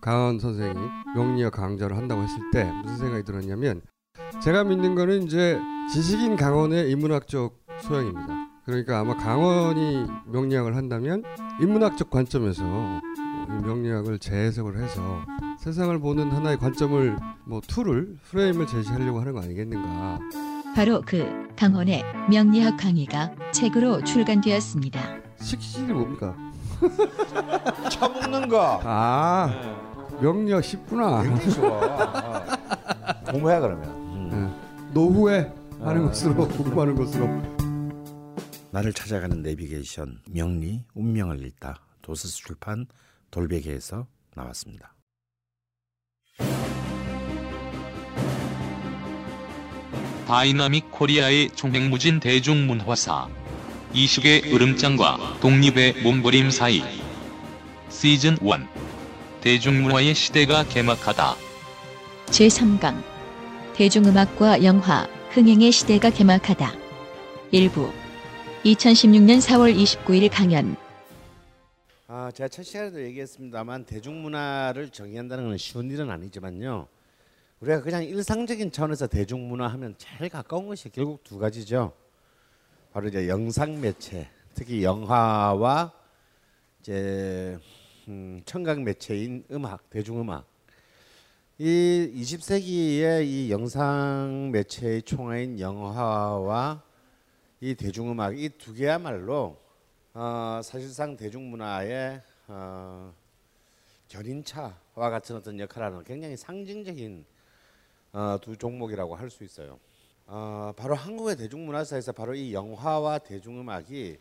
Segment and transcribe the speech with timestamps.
[0.00, 0.74] 강헌 선생이
[1.14, 3.82] 명리학 강좌를 한다고 했을 때 무슨 생각이 들었냐면
[4.42, 5.58] 제가 믿는 거는 이제
[5.92, 8.48] 지식인 강헌의 인문학적 소양입니다.
[8.64, 11.22] 그러니까 아마 강헌이 명리학을 한다면
[11.60, 12.62] 인문학적 관점에서
[13.48, 15.20] 이 명리학을 재해석을 해서
[15.58, 20.20] 세상을 보는 하나의 관점을 뭐 tool을 프레임을 제시하려고 하는 거 아니겠는가.
[20.74, 25.00] 바로 그 강헌의 명리학 강의가 책으로 출간되었습니다
[25.40, 26.36] 식신이 뭡니까?
[27.90, 28.80] 처먹는 거.
[28.84, 29.89] 아
[30.20, 31.22] 명리학 쉽구나.
[31.22, 31.68] 굉장히 좋아.
[31.68, 32.44] 어.
[33.30, 33.84] 공부해 그러면.
[33.88, 34.90] 음.
[34.92, 36.08] 노후에 하는 아.
[36.08, 37.26] 것으로 공부하는 것으로.
[38.72, 42.86] 나를 찾아가는 내비게이션 명리 운명을 읽다 도서출판
[43.30, 44.94] 돌베개에서 나왔습니다.
[50.26, 53.28] 다이나믹 코리아의 총행무진 대중문화사,
[53.92, 56.82] 이식의 으름장과 독립의 몸부림 사이.
[57.88, 58.68] 시즌 1.
[59.40, 61.34] 대중문화의 시대가 개막하다.
[62.26, 63.02] 제3강
[63.74, 66.72] 대중음악과 영화 흥행의 시대가 개막하다
[67.50, 67.90] 일부
[68.64, 70.76] 2016년 4월 29일 강연
[72.06, 76.86] 아, 제가 첫 시간에도 얘기했습니다만 대중문화를 정의한다는 건 쉬운 일은 아니지만요.
[77.60, 81.92] 우리가 그냥 일상적인 차원에서 대중문화 하면 제일 가까운 것이 결국 두 가지죠.
[82.92, 85.92] 바로 이제 영상 매체, 특히 영화와
[86.80, 87.56] 이제
[88.10, 90.44] 음, 청각 매체인 음악, 대중음악.
[91.58, 96.82] 이 20세기의 이 영상 매체의 총화인 영화와
[97.60, 99.60] 이 대중음악 이 두 개야말로
[100.12, 103.14] 어, 사실상 대중문화의 어,
[104.08, 104.74] 견인차와
[105.10, 107.24] 같은 어떤 역할을 하는 굉장히 상징적인
[108.12, 109.78] 어, 두 종목이라고 할 수 있어요.
[110.26, 114.18] 어, 바로 한국의 대중문화사에서 바로 이 영화와 대중음악이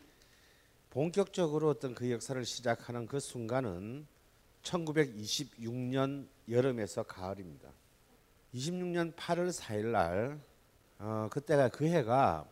[0.89, 4.07] 본격적으로 어떤 그 역사를 시작하는 그 순간은
[4.63, 7.69] 1926년 여름에서 가을입니다.
[8.55, 10.39] 26년 8월 4일 날
[10.97, 12.45] 어, 그때가 그 해가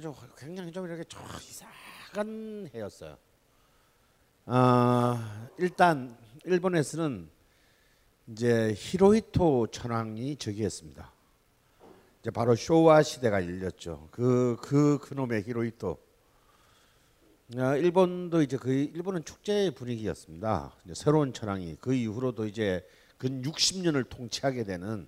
[0.00, 3.18] 좀 굉장히 좀 이렇게 좀 이상한 해였어요.
[4.46, 7.28] 어, 일단 일본에서는
[8.28, 11.12] 이제 히로히토 천황이 즉위했습니다.
[12.20, 14.08] 이제 바로 쇼와 시대가 열렸죠.
[14.10, 15.98] 그 그 그놈의 히로히토.
[17.54, 20.74] 어, 일본도 이제 그 일본은 축제의 분위기였습니다.
[20.94, 22.86] 새로운 천황이 그 이후로도 이제
[23.18, 25.06] 근 60년을 통치하게 되는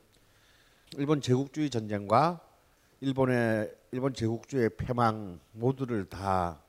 [0.99, 2.47] 일본 제국주의 전쟁과
[3.01, 6.61] 일본의 일본 제국주의 패망 모두를 다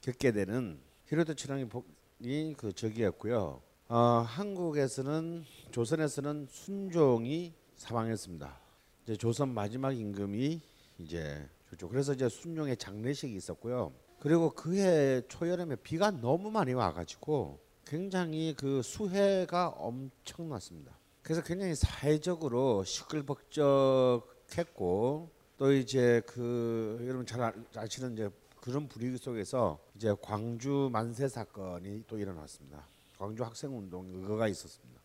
[0.00, 3.60] 겪게 되는 히로토 천황이 그 적이었고요.
[3.88, 8.58] 어, 한국에서는 조선에서는 순종이 사망했습니다.
[9.02, 10.62] 이제 조선 마지막 임금이
[10.98, 11.90] 이제 좋죠.
[11.90, 13.92] 그래서 이제 순종의 장례식이 있었고요.
[14.20, 20.92] 그리고 그해 초여름에 비가 너무 많이 와가지고 굉장히 그 수해가 엄청났습니다.
[21.22, 29.78] 그래서 굉장히 사회적으로 시끌벅적했고 또 이제 그 여러분 잘 아- 아시는 이제 그런 분위기 속에서
[29.94, 32.86] 이제 광주 만세 사건이 또 일어났습니다.
[33.18, 35.00] 광주 학생 운동 그거가 있었습니다.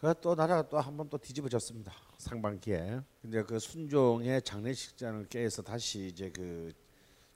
[0.00, 1.92] 그래서 또 나라가 또 한 번 또 뒤집어졌습니다.
[2.18, 3.00] 상반기에.
[3.22, 6.72] 근데 그 순종의 장례식장을 깨서 다시 이제 그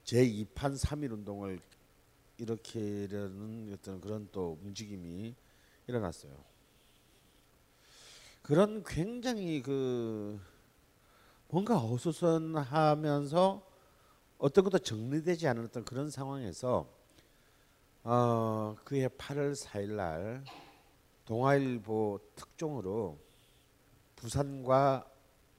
[0.09, 1.59] 제2판 3.1 운동을
[2.39, 5.35] 일으키려는 어떤 그런 또 움직임이
[5.85, 6.33] 일어났어요.
[8.41, 10.39] 그런 굉장히 그
[11.49, 13.67] 뭔가 어수선하면서
[14.39, 16.89] 어떤 것도 정리되지 어떤 그런 상황에서
[18.03, 20.43] 어, 그해 8월 4일 날
[21.25, 23.19] 동아일보 특종으로
[24.15, 25.07] 부산과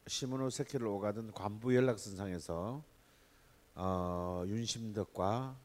[0.08, 2.89] 시모노세키를 오가던 관부 연락선상에서
[3.74, 5.56] 어, 윤심덕과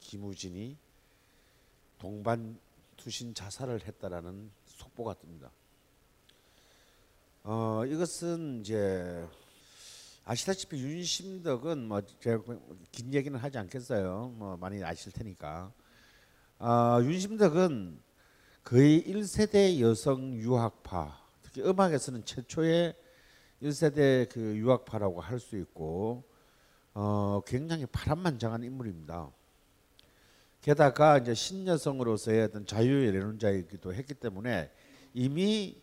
[0.00, 0.76] 김우진이
[1.98, 2.58] 동반
[2.96, 5.50] 투신 자살을 했다라는 속보가 뜹니다.
[7.44, 9.26] 어 이것은 이제
[10.24, 12.42] 아시다시피 윤심덕은 뭐 제가
[12.92, 14.32] 긴 얘기는 하지 않겠어요.
[14.36, 15.72] 뭐 많이 아실 테니까.
[16.58, 18.00] 아 윤심덕은
[18.62, 22.94] 거의 1세대 여성 유학파, 특히 음악에서는 최초의
[23.62, 26.22] 1세대 그 유학파라고 할 수 있고
[26.94, 29.30] 어 굉장히 파란만장한 인물입니다.
[30.60, 34.70] 게다가 이제 신여성으로서의 어떤 자유의 내론자이기도 했기 때문에
[35.14, 35.80] 이미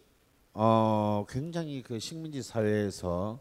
[0.53, 3.39] 어 굉장히 그 식민지 사회에서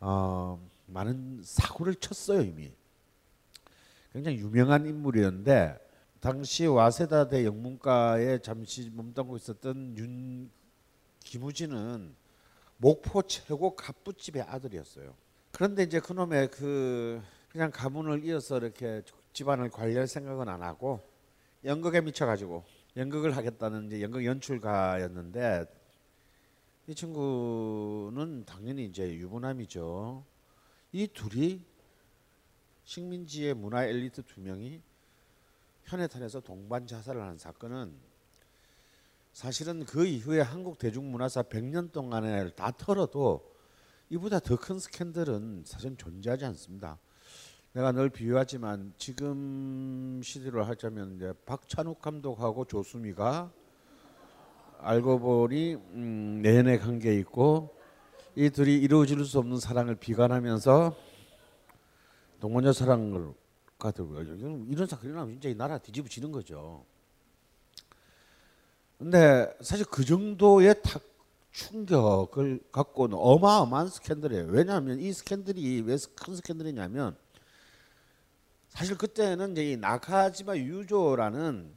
[0.00, 2.72] 어 많은 사고를 쳤어요 이미.
[4.12, 5.78] 굉장히 유명한 인물이었는데
[6.20, 10.50] 당시 와세다대 영문과에 잠시 몸담고 있었던 윤
[11.24, 12.14] 김우진은
[12.76, 15.14] 목포 최고 갑부집의 아들이었어요.
[15.52, 19.02] 그런데 이제 그놈의 그 그냥 가문을 이어서 이렇게
[19.34, 21.06] 집안을 관리할 생각은 안 하고
[21.64, 22.64] 연극에 미쳐 가지고
[22.96, 25.66] 연극을 하겠다는 이제 연극 연출가였는데
[26.88, 30.24] 이 친구는 당연히 이제 유부남이죠.
[30.92, 31.60] 이 둘이
[32.84, 34.80] 식민지의 문화 엘리트 두 명이
[35.84, 37.94] 현해탄에서 동반 자살을 한 사건은
[39.32, 43.51] 사실은 그 이후에 한국 대중문화사 100년 동안에 다 털어도
[44.12, 46.98] 이보다 더 큰 스캔들은 사실 존재하지 않습니다.
[47.72, 53.50] 내가 늘 비유하지만 지금 시대로 하자면 이제 박찬욱 감독하고 조수미가
[54.80, 57.74] 알고 보니 음, 내내 관계 있고
[58.36, 60.94] 이 둘이 이루어질 수 없는 사랑을 비관하면서
[62.40, 63.32] 동원여 사랑을
[63.78, 64.66] 가더라고요.
[64.68, 66.84] 이런 사건이 나면 진짜 이 나라 뒤집어지는 거죠.
[68.98, 71.02] 근데 사실 그 정도의 탁
[71.52, 74.46] 충격을 갖고는 어마어마한 스캔들이에요.
[74.48, 77.16] 왜냐하면 이 스캔들이 왜 큰 스캔들이냐면
[78.68, 81.74] 사실 그때는 이제 이 나카지마 유조라는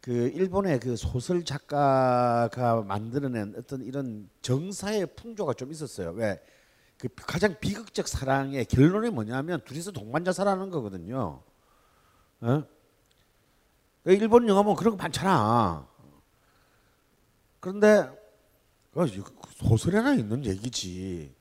[0.00, 6.10] 그 일본의 그 소설 작가가 만들어낸 어떤 이런 정사의 풍조가 좀 있었어요.
[6.12, 6.40] 왜?
[6.96, 11.42] 그 가장 비극적 사랑의 결론이 뭐냐면 둘이서 동반자살하는 거거든요.
[12.40, 12.64] 어?
[14.04, 15.88] 일본 영화 보면 그런 거 많잖아.
[17.60, 18.27] 그런데 그
[19.06, 21.34] 소설에나 있는 얘기지.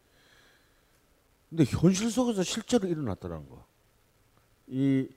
[1.49, 3.65] 근데 현실 속에서 실제로 일어났더라는 거.
[4.67, 5.07] 이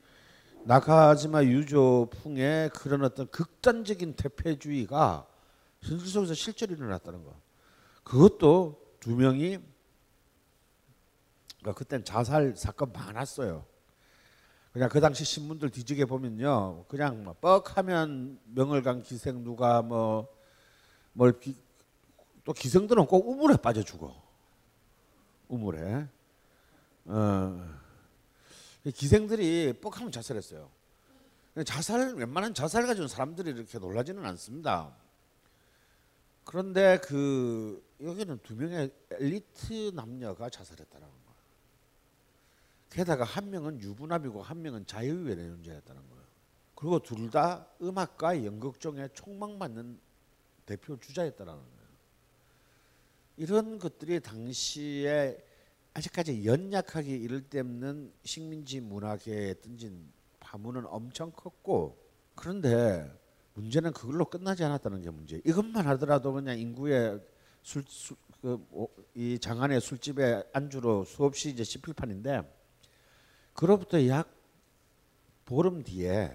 [0.65, 5.27] 나카지마 유조풍의 그런 어떤 극단적인 대패주의가
[5.81, 7.35] 현실 속에서 실제로 일어났다는 거.
[8.05, 9.59] 그것도 두 명이
[11.61, 13.67] 그러니까 그땐 자살 사건 많았어요.
[14.73, 20.41] 그냥 그 당시 신문들 뒤지게 보면요, 그냥 뭐 뻑하면 명월강 기생 누가 뭐
[21.13, 21.35] 뭘
[22.45, 24.15] 또 기생들은 꼭 우물에 빠져 죽어.
[25.49, 26.07] 우물에.
[27.07, 27.79] 어.
[28.95, 30.71] 기생들이 뻑하면 자살했어요.
[31.67, 34.95] 자살 웬만한 자살 가지고 사람들이 이렇게 놀라지는 않습니다.
[36.45, 41.21] 그런데 그 여기는 두 명의 엘리트 남녀가 자살했다는 거예요.
[42.89, 46.25] 게다가 한 명은 유부남이고 한 명은 자유외래 연주였다는 거예요.
[46.75, 50.01] 그리고 둘 다 음악과 연극 중에 촉망받는
[50.65, 51.80] 대표 주자였다는 거예요.
[53.41, 55.43] 이런 것들이 당시에
[55.95, 61.97] 아직까지 연약하게 이를 데 없는 식민지 문화계에 던진 파문은 엄청 컸고
[62.35, 63.11] 그런데
[63.55, 65.41] 문제는 그걸로 끝나지 않았다는 게 문제.
[65.47, 67.19] 이것만 하더라도 그냥 인구의
[67.63, 68.63] 술, 술 그,
[69.15, 72.43] 이 장안의 술집에 안주로 수없이 이제 씹힐 판인데
[73.55, 74.31] 그로부터 약
[75.47, 76.31] 보름 뒤에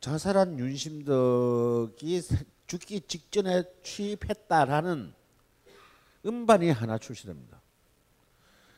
[0.00, 2.20] 자살한 윤심덕이
[2.66, 5.21] 죽기 직전에 취입했다라는
[6.24, 7.60] 음반이 하나 출시됩니다.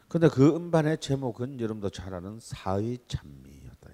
[0.08, 3.84] 근데 그 음반의 제목은 여러분도 잘 아는 사의 찬미였다.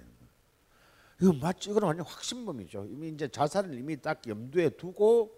[1.21, 1.71] 이거 맞죠?
[1.71, 2.87] 이건 완전 확신범이죠.
[2.89, 5.31] 이미 이제 자살을 이미 딱 염두에 두고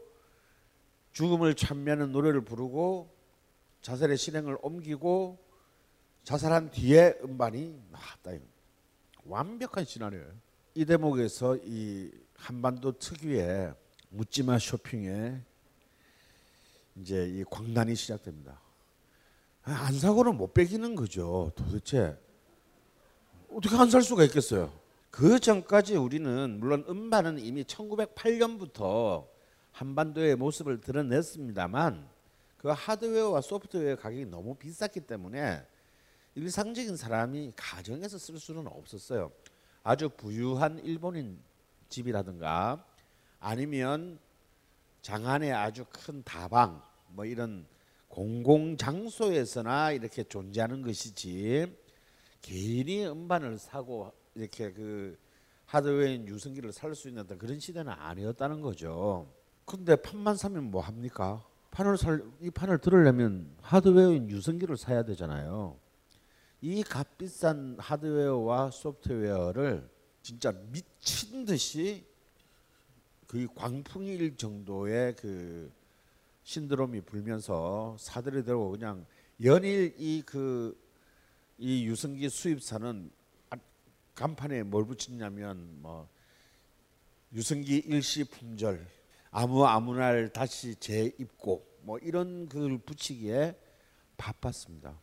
[1.11, 3.13] 죽음을 찬미하는 노래를 부르고
[3.81, 5.43] 자살의 실행을 옮기고
[6.23, 8.31] 자살한 뒤에 음반이 나왔다.
[9.25, 10.31] 완벽한 시나리오예요.
[10.75, 13.73] 이 대목에서 이 한반도 특유의
[14.09, 15.41] 묻지마 쇼핑에
[16.95, 18.59] 이제 이 광란이 시작됩니다.
[19.63, 21.51] 안 사고는 못 빼기는 거죠.
[21.55, 22.17] 도대체
[23.51, 24.71] 어떻게 안 살 수가 있겠어요?
[25.09, 29.27] 그 전까지 우리는 물론 음반은 이미 1908년부터
[29.71, 32.07] 한반도의 모습을 드러냈습니다만
[32.57, 35.65] 그 하드웨어와 소프트웨어 가격이 너무 비쌌기 때문에
[36.35, 39.31] 일상적인 사람이 가정에서 쓸 수는 없었어요.
[39.83, 41.39] 아주 부유한 일본인
[41.89, 42.83] 집이라든가
[43.39, 44.17] 아니면
[45.03, 47.67] 장안에 아주 큰 다방 뭐 이런
[48.07, 51.67] 공공 장소에서나 이렇게 존재하는 것이지
[52.41, 55.17] 개인이 음반을 사고 이렇게 그
[55.65, 59.29] 하드웨어인 유성기를 살 수 있는 그런 시대는 아니었다는 거죠.
[59.65, 61.45] 근데 판만 사면 뭐 합니까?
[61.71, 65.77] 판을 살, 이 판을 들으려면 하드웨어인 유성기를 사야 되잖아요.
[66.61, 69.89] 이 값비싼 하드웨어와 소프트웨어를
[70.21, 72.05] 진짜 미친 듯이
[73.33, 75.71] 거의 광풍일 정도의 그
[76.43, 79.05] 신드롬이 불면서 사들이 들고 그냥
[79.43, 80.77] 연일 이 그
[81.59, 83.11] 이 유성기 수입사는
[83.51, 83.57] 아-
[84.15, 86.09] 간판에 뭘 붙이냐면 뭐
[87.31, 88.85] 유성기 일시 품절
[89.29, 93.55] 아무 아무 날 다시 재입고 뭐 이런 글 붙이기에
[94.17, 94.99] 바빴습니다.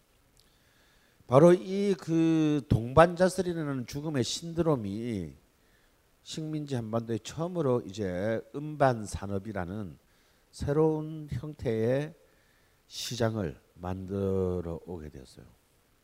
[1.28, 5.32] 바로 이 그 동반자설이라는 죽음의 신드롬이
[6.30, 9.98] 식민지 한반도에 처음으로 이제 음반 산업이라는
[10.52, 12.14] 새로운 형태의
[12.86, 15.44] 시장을 만들어 오게 되었어요.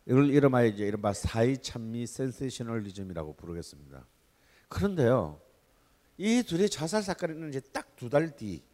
[0.04, 4.04] 이걸 이름하여 이제 이른바 사이 찬미 센세이셔널리즘이라고 부르겠습니다.
[4.68, 5.40] 그런데요,
[6.18, 8.64] 이 둘의 자살 있는 이제 딱 두 달 뒤,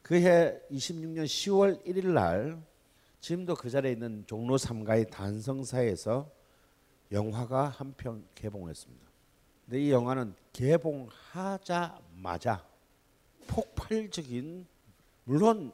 [0.00, 2.62] 그해 26년 10월 1일 날
[3.20, 6.30] 지금도 그 자리에 있는 종로 3가의 단성사에서
[7.12, 9.05] 영화가 한 편 개봉했습니다.
[9.66, 11.84] 근데 이 영화는 개봉하자마자
[13.48, 14.66] 폭발적인
[15.24, 15.72] 물론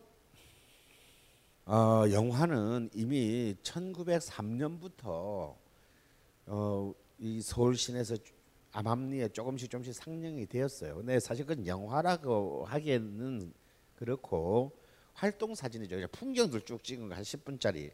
[1.67, 5.55] 어, 영화는 이미 1903년부터
[6.47, 8.17] 어, 이 서울 시내에서
[8.73, 10.97] 암암리에 조금씩 조금씩 상영이 되었어요.
[10.97, 13.53] 근데 사실 그건 영화라고 하기에는
[13.97, 14.73] 그렇고
[15.13, 16.09] 활동 사진이죠.
[16.09, 17.93] 풍경들 쭉 찍은 거 한 10분짜리.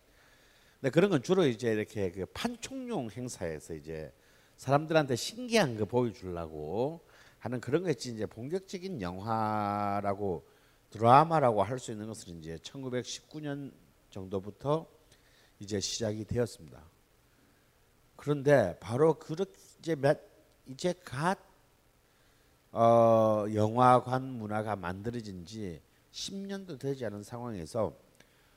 [0.80, 4.12] 근데 그런 건 주로 이제 이렇게 그 판촉용 행사에서 이제
[4.58, 7.00] 사람들한테 신기한 거 보여주려고
[7.38, 10.46] 하는 그런 것이 이제 본격적인 영화라고
[10.90, 13.72] 드라마라고 할 수 있는 것은 이제 1919년
[14.10, 14.86] 정도부터
[15.60, 16.82] 이제 시작이 되었습니다.
[18.16, 20.18] 그런데 바로 그렇게 이제 몇
[20.66, 21.38] 이제 갓
[22.72, 25.80] 어, 영화관 문화가 만들어진 지
[26.12, 27.96] 10년도 되지 않은 상황에서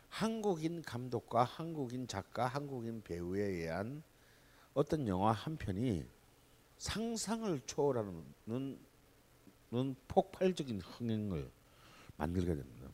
[0.09, 4.03] 한국인 감독과 한국인 작가, 한국인 배우에 의한
[4.73, 6.05] 어떤 영화 한 편이
[6.77, 8.23] 상상을 초월하는
[9.71, 11.49] 는 폭발적인 흥행을
[12.17, 12.89] 만들게 됩니다.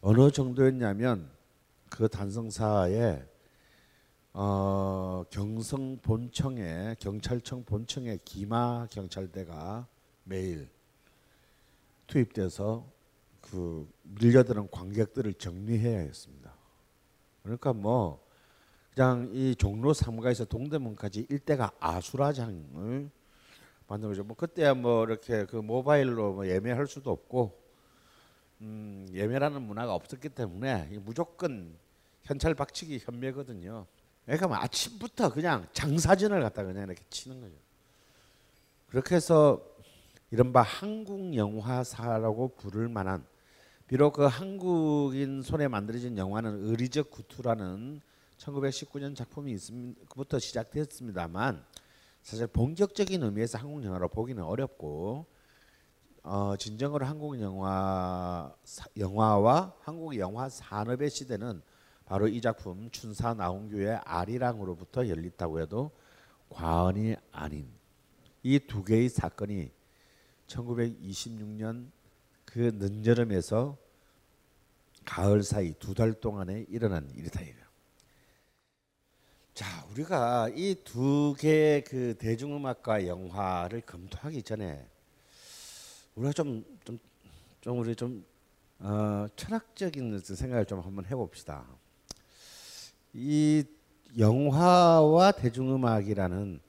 [0.00, 1.28] 어느 정도였냐면
[1.90, 3.26] 그 단성사에
[4.32, 9.88] 어, 경성 본청에 경찰청 본청에 기마 경찰대가
[10.22, 10.70] 매일
[12.06, 12.88] 투입돼서
[13.40, 16.54] 그 밀려드는 관객들을 정리해야 했습니다.
[17.42, 18.27] 그러니까 뭐
[18.98, 23.08] 그냥 이 종로 3가에서 동대문까지 일대가 아수라장을
[23.86, 24.24] 만든 거죠.
[24.24, 27.56] 뭐 그때야 뭐 이렇게 그 모바일로 뭐 예매할 수도 없고
[28.60, 31.76] 음, 예매라는 문화가 없었기 때문에 무조건
[32.24, 33.86] 현찰 박치기 현매거든요.
[34.24, 37.54] 그러니까 뭐 아침부터 그냥 장사진을 갖다 그냥 이렇게 치는 거죠.
[38.88, 39.64] 그렇게 해서
[40.32, 43.24] 이른바 한국 영화사라고 부를 만한
[43.86, 48.00] 비록 그 한국인 손에 만들어진 영화는 의리적 구투라는
[48.38, 51.64] 1919년 작품이 있음부터 시작됐습니다만
[52.22, 55.26] 사실 본격적인 의미에서 한국 영화로 보기는 어렵고
[56.22, 58.54] 어, 진정으로 한국 영화
[58.96, 61.62] 영화와 한국 영화 산업의 시대는
[62.04, 65.90] 바로 이 작품 춘사 나홍규의 아리랑으로부터 열렸다고 해도
[66.50, 67.68] 과언이 아닌
[68.42, 69.70] 이 두 개의 사건이
[70.46, 71.90] 1926년
[72.46, 73.76] 그 늦여름에서
[75.04, 77.40] 가을 사이 두 달 동안에 일어난 일이다.
[79.58, 84.86] 자, 우리가 이 두 개의 그 대중음악과 영화를 검토하기 전에
[86.14, 87.00] 우리가 좀좀
[87.60, 88.24] 좀 우리 좀
[88.78, 91.66] 어, 철학적인 생각을 좀 한번 해봅시다.
[93.12, 93.64] 이
[94.16, 96.60] 영화와 대중음악이라는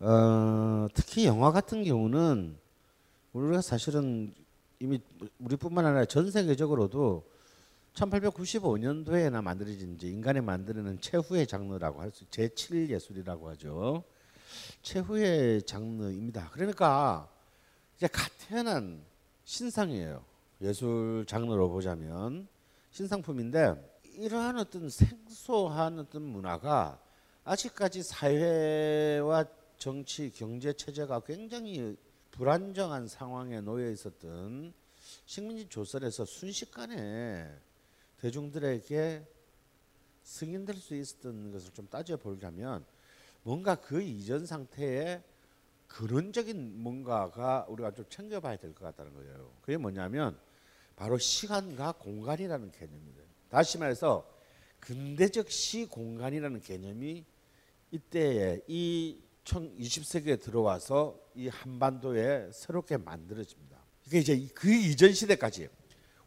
[0.00, 2.58] 어, 특히 영화 같은 경우는
[3.32, 4.34] 우리가 사실은
[4.80, 5.00] 이미
[5.38, 7.30] 우리뿐만 아니라 전 세계적으로도
[7.94, 14.04] 1895년도에나 만들어진 이제 인간이 만드는 최후의 장르라고 할 수 제7 예술이라고 하죠.
[14.82, 16.50] 최후의 장르입니다.
[16.50, 17.28] 그러니까
[17.96, 19.02] 이제 갓 태어난
[19.44, 20.24] 신상이에요.
[20.60, 22.48] 예술 장르로 보자면
[22.90, 27.00] 신상품인데 이러한 어떤 생소한 어떤 문화가
[27.44, 29.44] 아직까지 사회와
[29.78, 31.96] 정치, 경제 체제가 굉장히
[32.30, 34.72] 불안정한 상황에 놓여 있었던
[35.26, 37.50] 식민지 조선에서 순식간에
[38.22, 39.26] 대중들에게
[40.22, 42.84] 승인될 수 있었던 것을 좀 따져보자면
[43.42, 45.20] 뭔가 그 이전 상태에
[45.88, 49.52] 근원적인 뭔가가 우리가 좀 챙겨봐야 될 것 같다는 거예요.
[49.60, 50.38] 그게 뭐냐면
[50.94, 53.22] 바로 시간과 공간이라는 개념입니다.
[53.48, 54.24] 다시 말해서
[54.78, 57.24] 근대적 시 공간이라는 개념이
[57.90, 63.76] 이때에 이 20세기에 들어와서 이 한반도에 새롭게 만들어집니다.
[64.06, 65.68] 이게 이제 그 이전 시대까지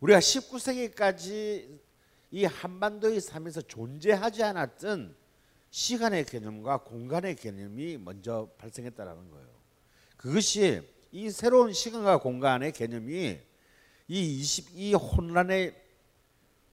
[0.02, 1.85] 우리가 19세기까지
[2.36, 5.16] 이 한반도의 삶에서 존재하지 않았던
[5.70, 9.48] 시간의 개념과 공간의 개념이 먼저 발생했다라는 거예요.
[10.18, 10.82] 그것이
[11.14, 13.40] 이 새로운 시간과 공간의 개념이
[14.10, 15.82] 이 20, 이 혼란의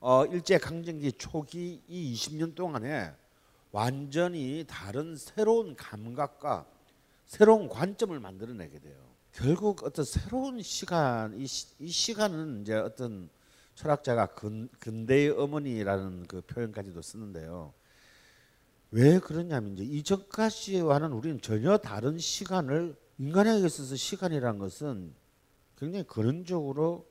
[0.00, 3.12] 어, 일제 강점기 초기 이 20년 동안에
[3.70, 6.66] 완전히 다른 새로운 감각과
[7.24, 8.96] 새로운 관점을 만들어내게 돼요.
[9.30, 13.30] 결국 어떤 새로운 시간, 이, 시, 이 시간은 이제 어떤
[13.82, 17.74] 철학자가 근, 근대의 어머니라는 그 표현까지도 쓰는데요.
[18.92, 25.12] 왜 그러냐면 이제 이전까지와는 우리는 전혀 다른 시간을 인간에게 있어서 시간이란 것은
[25.76, 27.08] 굉장히 근원적으로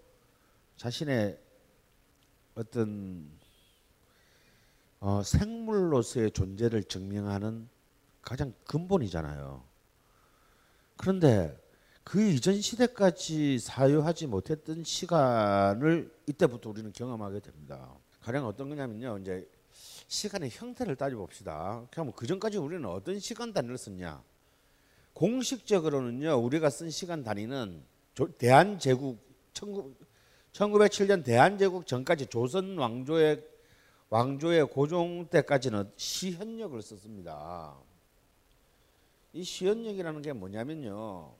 [0.77, 1.37] 자신의
[2.55, 3.29] 어떤
[5.01, 7.67] 어, 생물로서의 존재를 증명하는
[8.21, 9.63] 가장 근본이잖아요.
[10.95, 11.61] 그런데
[12.03, 17.93] 그 이전 시대까지 사유하지 못했던 시간을 이때부터 우리는 경험하게 됩니다.
[18.21, 19.19] 가령 어떤 거냐면요.
[19.19, 19.47] 이제
[20.07, 21.85] 시간의 형태를 따져봅시다.
[21.91, 24.21] 그럼 그 전까지 우리는 어떤 시간 단위를 썼냐?
[25.13, 26.35] 공식적으로는요.
[26.35, 27.83] 우리가 쓴 시간 단위는
[28.37, 29.19] 대한제국
[30.53, 33.47] 1907년 대한제국 전까지 조선 왕조의
[34.09, 37.75] 왕조의 고종 때까지는 시현역을 썼습니다.
[39.33, 41.31] 이 시현역이라는 게 뭐냐면요.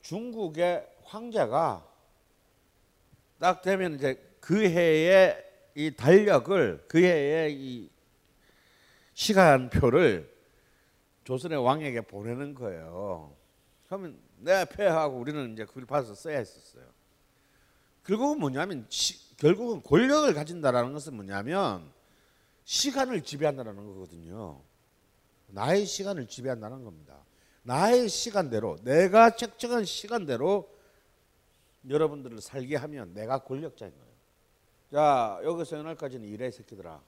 [0.00, 1.86] 중국의 황제가
[3.38, 7.90] 딱 되면 이제 그 해의 이 달력을 그 해의 이
[9.14, 10.32] 시간표를
[11.24, 13.36] 조선의 왕에게 보내는 거예요.
[13.86, 16.84] 그러면 내 폐하고 우리는 이제 그걸 받아서 써야 했었어요.
[18.04, 21.92] 결국은 뭐냐면 시, 결국은 권력을 가진다라는 것은 뭐냐면
[22.64, 24.62] 시간을 지배한다는 거거든요.
[25.48, 27.24] 나의 시간을 지배한다는 겁니다.
[27.62, 30.70] 나의 시간대로 내가 책정한 시간대로
[31.88, 34.08] 여러분들을 살게 하면 내가 권력자인 거예요.
[34.92, 37.02] 자 여기서 오늘까지는 일해 새끼들아.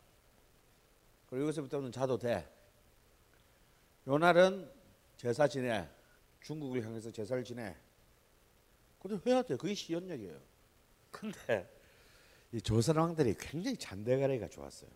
[1.28, 2.48] 그리고 여기서부터는 자도 돼.
[4.06, 4.70] 요날은
[5.16, 5.88] 제사 지내.
[6.42, 7.76] 중국을 향해서 제사를 지내.
[9.00, 9.56] 근데 해야 돼.
[9.56, 10.40] 그게 시연력이에요.
[11.10, 11.70] 근데
[12.52, 14.90] 이 조선 왕들이 굉장히 잔대가리가 좋았어요.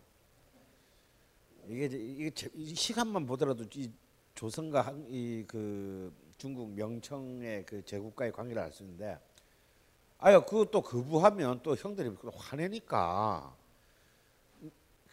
[1.67, 3.91] 이게 이게 시간만 보더라도 이
[4.35, 9.17] 조선과 이 그 중국 명청의 그 제국과의 관계를 알 수 있는데
[10.25, 13.55] 아유 그또 거부하면 또 형들이 화내니까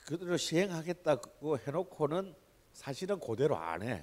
[0.07, 2.35] 그대로 시행하겠다고 해놓고는
[2.72, 4.03] 사실은 그대로 안 해.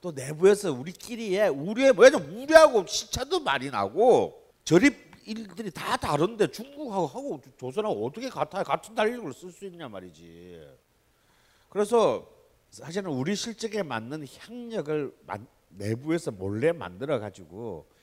[0.00, 4.90] 또 내부에서 우리끼리에 우리의 뭐냐 우리하고 시차도 많이 나고 저리
[5.24, 10.70] 일들이 다 다른데 중국하고 하고 조선하고 어떻게 같아 같은 달력을 쓸 수 있냐 말이지.
[11.68, 12.30] 그래서
[12.70, 15.16] 사실은 우리 실적에 맞는 향력을
[15.70, 17.95] 내부에서 몰래 만들어 가지고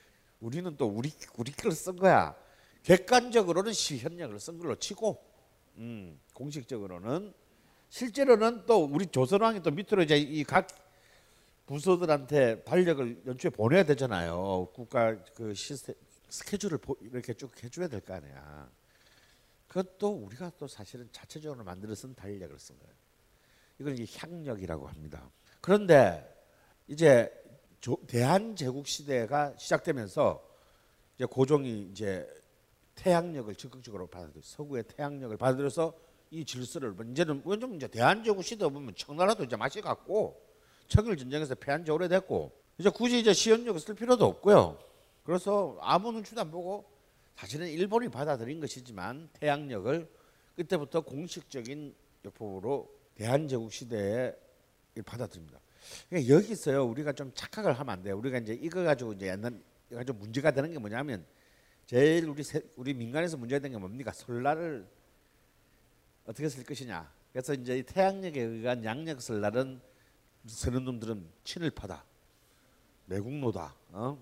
[0.44, 2.36] 우리는 또 우리 우리 걸쓴 거야.
[2.82, 5.24] 객관적으로는 시현력을 쓴 걸로 치고,
[5.78, 7.32] 음, 공식적으로는
[7.88, 10.68] 실제로는 또 우리 조선왕이 또 밑으로 이제 이 각
[11.66, 14.68] 부서들한테 달력을 연초에 보내야 되잖아요.
[14.74, 15.94] 국가 그 시스템
[16.28, 18.68] 스케줄을 이렇게 쭉 해줘야 될 거 아니야.
[19.68, 22.94] 그것도 우리가 또 사실은 자체적으로 만들어 쓴 달력을 쓴 거예요.
[23.78, 25.30] 이걸 이제 향력이라고 합니다.
[25.62, 26.30] 그런데
[26.86, 27.32] 이제
[28.06, 30.42] 대한제국 시대가 시작되면서
[31.16, 32.26] 이제 고종이 이제
[32.94, 35.92] 태양력을 적극적으로 받아들여 서구의 태양력을 받아들여서
[36.30, 40.40] 이 질서를 이제는 왜냐면 이제 대한제국 시대 보면 청나라도 이제 맛이 갔고
[40.88, 44.78] 청일 전쟁에서 패한 지 오래됐고 이제 굳이 이제 시연력을 쓸 필요도 없고요.
[45.22, 46.84] 그래서 아무 눈치도 안 보고
[47.36, 50.08] 사실은 일본이 받아들인 것이지만 태양력을
[50.56, 51.94] 그때부터 공식적인
[52.24, 54.32] 여법으로 대한제국 시대에
[55.04, 55.63] 받아들입니다.
[56.08, 58.16] 그러니까 여기서요 우리가 좀 착각을 하면 안 돼요.
[58.18, 59.58] 우리가 이제 이거 가지고 이제 옛날
[59.92, 61.24] 가지고 문제가 되는 게 뭐냐면
[61.86, 64.12] 제일 우리 세, 우리 민간에서 문제가 되는 게 뭡니까?
[64.12, 64.86] 설날을
[66.26, 67.10] 어떻게 쓸 것이냐.
[67.32, 69.80] 그래서 이제 태양력에 의한 양력 설날은
[70.46, 72.04] 서는 놈들은 친일파다,
[73.06, 73.74] 매국노다.
[73.90, 74.18] 어?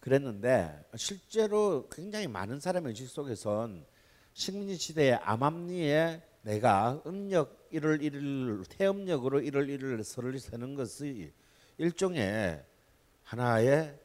[0.00, 3.84] 그랬는데 실제로 굉장히 많은 사람의 의식 속에선
[4.32, 11.32] 식민지 시대의 암암리에 내가 음력 1월 1일 태음력으로 1월 1일 설을 세는 것이
[11.78, 12.64] 일종의
[13.24, 13.98] 하나의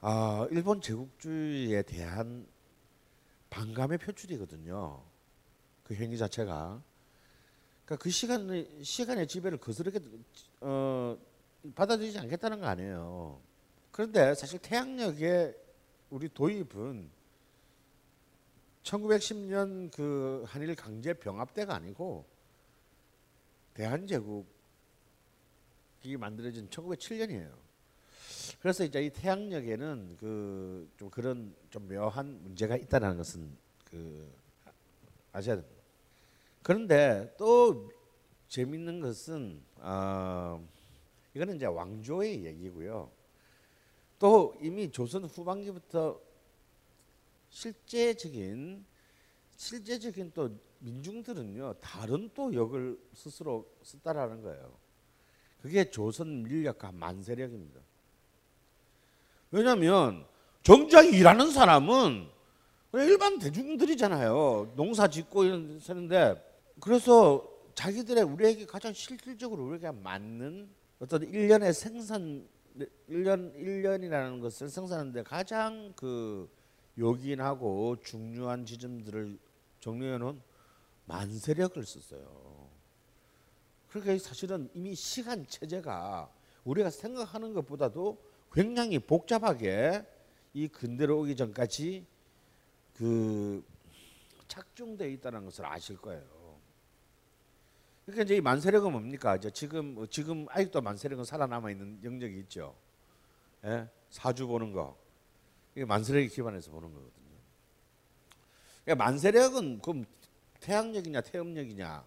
[0.00, 2.46] 아, 일본 제국주의에 대한
[3.50, 5.02] 반감의 표출이거든요.
[5.82, 6.82] 그 행위 자체가.
[7.84, 9.98] 그러니까 그 시간의 시간의 지배를 거스르게
[10.60, 11.16] 어,
[11.74, 13.40] 받아들이지 않겠다는 거 아니에요.
[13.90, 15.56] 그런데 사실 태양력의
[16.10, 17.10] 우리 도입은
[18.88, 22.24] 1910년 그 한일 강제 병합 때가 아니고
[23.74, 24.46] 대한제국이
[26.18, 27.52] 만들어진 1907년이에요.
[28.60, 30.58] 그래서 이제 이 태양력에는 그
[30.98, 34.30] 좀 그런 좀 묘한 문제가 있다는 것은 그
[35.32, 35.82] 아셔야 됩니다.
[36.62, 37.90] 그런데 또
[38.48, 40.66] 재밌는 것은 어,
[41.34, 43.10] 이거는 이제 왕조의 얘기고요.
[44.18, 46.20] 또 이미 조선 후반기부터
[47.50, 48.84] 실제적인
[49.56, 54.72] 실제적인 또 민중들은요 다른 또 역을 스스로 썼다라는 거예요.
[55.60, 57.80] 그게 조선 밀력과 만세력입니다.
[59.50, 60.24] 왜냐하면
[60.62, 62.28] 정작 일하는 사람은
[62.92, 64.72] 일반 대중들이잖아요.
[64.76, 66.44] 농사 짓고 이런 사는데
[66.80, 70.68] 그래서 자기들의 우리에게 가장 실질적으로 우리에게 맞는
[71.00, 72.46] 어떤 일련의 생산
[73.08, 76.48] 일년 일년이라는 것을 생산하는데 가장 그
[76.98, 79.38] 요긴하고 중요한 지점들을
[79.80, 80.40] 정리해 놓은
[81.06, 82.68] 만세력을 썼어요.
[83.88, 86.30] 그러니까 사실은 이미 시간 체제가
[86.64, 90.04] 우리가 생각하는 것보다도 굉장히 복잡하게
[90.52, 92.04] 이 근대로 오기 전까지
[92.96, 93.64] 그
[94.48, 96.22] 착중되어 있다는 것을 아실 거예요.
[98.04, 99.36] 그러니까 이제 이 만세력은 뭡니까?
[99.36, 102.74] 이제 지금 지금 아직도 만세력은 살아남아 있는 영역이 있죠.
[103.64, 103.86] 예?
[104.10, 104.96] 사주 보는 거.
[105.78, 107.28] 이게 만세력에 기반해서 보는 거거든요.
[108.84, 110.04] 그러니까 만세력은 그럼
[110.60, 112.04] 태양력이냐 태음력이냐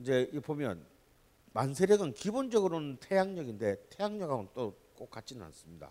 [0.00, 0.84] 이제 이 보면
[1.52, 5.90] 만세력은 기본적으로는 태양력인데 태양력하고는 또 꼭 같지는 않습니다.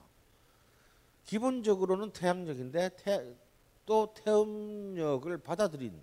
[1.26, 3.36] 기본적으로는 태양력인데 태,
[3.84, 6.00] 또 태음력을 받아들인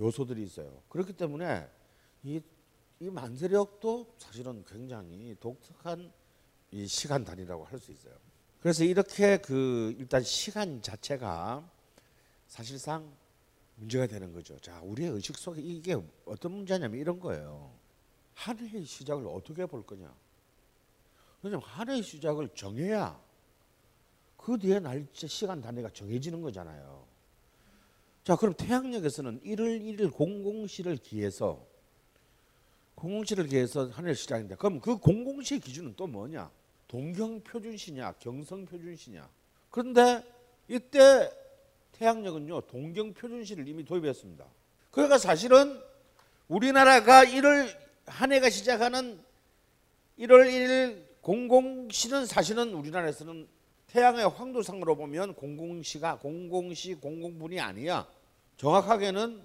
[0.00, 0.82] 요소들이 있어요.
[0.88, 1.68] 그렇기 때문에
[2.22, 2.40] 이,
[2.98, 6.10] 이 만세력도 사실은 굉장히 독특한
[6.70, 8.14] 이 시간 단위라고 할 수 있어요.
[8.64, 11.70] 그래서 이렇게 그 일단 시간 자체가
[12.46, 13.14] 사실상
[13.74, 14.58] 문제가 되는 거죠.
[14.58, 17.70] 자, 우리의 의식 속에 이게 어떤 문제냐면 이런 거예요.
[18.32, 20.10] 한 해의 시작을 어떻게 볼 거냐?
[21.42, 23.20] 왜냐면 한 해의 시작을 정해야
[24.38, 27.06] 그 뒤에 날짜 시간 단위가 정해지는 거잖아요.
[28.24, 31.66] 자, 그럼 태양력에서는 1월 1일 공공시를 기해서
[32.94, 36.50] 공공시를 기해서 한 해를 시작인데 그럼 그 공공시의 기준은 또 뭐냐?
[36.94, 39.28] 동경 표준시냐, 경성 표준시냐?
[39.68, 40.22] 그런데
[40.68, 41.28] 이때
[41.90, 44.46] 태양력은요 동경 표준시를 이미 도입했습니다.
[44.92, 45.76] 그러니까 사실은
[46.46, 47.68] 우리나라가 1월
[48.06, 49.20] 한 해가 시작하는
[50.20, 53.48] 1월 1일 공공시는 사실은 우리나라에서는
[53.88, 58.06] 태양의 황도상으로 보면 공공시가 공공시 공공분이 아니야.
[58.56, 59.42] 정확하게는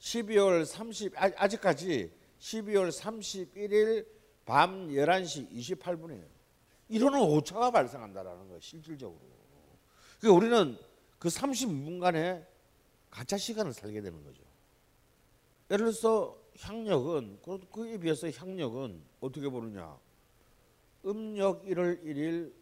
[0.00, 4.04] 12월 30 아, 아직까지 12월 31일
[4.44, 6.39] 밤 11시 28분이에요.
[6.90, 9.20] 이러는 오차가 발생한다라는 거예요, 실질적으로.
[10.18, 10.78] 그러니까 우리는
[11.18, 12.44] 그 32분간의
[13.10, 14.42] 가짜 시간을 살게 되는 거죠.
[15.70, 19.96] 예를 들어서 향력은 그- 그에 비해서 향력은 어떻게 보느냐?
[21.06, 22.52] 음력 1월 1일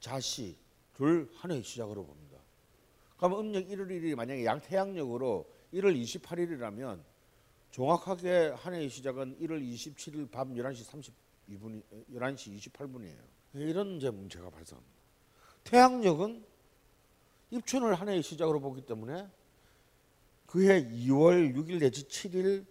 [0.00, 2.38] 자시를 한 해의 시작으로 봅니다.
[3.16, 7.02] 그럼 음력 1월 1일이 만약에 양 태양력으로 1월 28일이라면
[7.72, 11.04] 정확하게 한 해의 시작은 1월 27일 밤 11시
[11.48, 11.82] 32분
[12.12, 13.33] 11시 28분이에요.
[13.54, 14.94] 이런 이제 문제가 발생합니다.
[15.64, 16.44] 태양력은
[17.50, 19.28] 입춘을 한 해의 시작으로 보기 때문에
[20.46, 22.66] 그해 2월 6일 내지 7일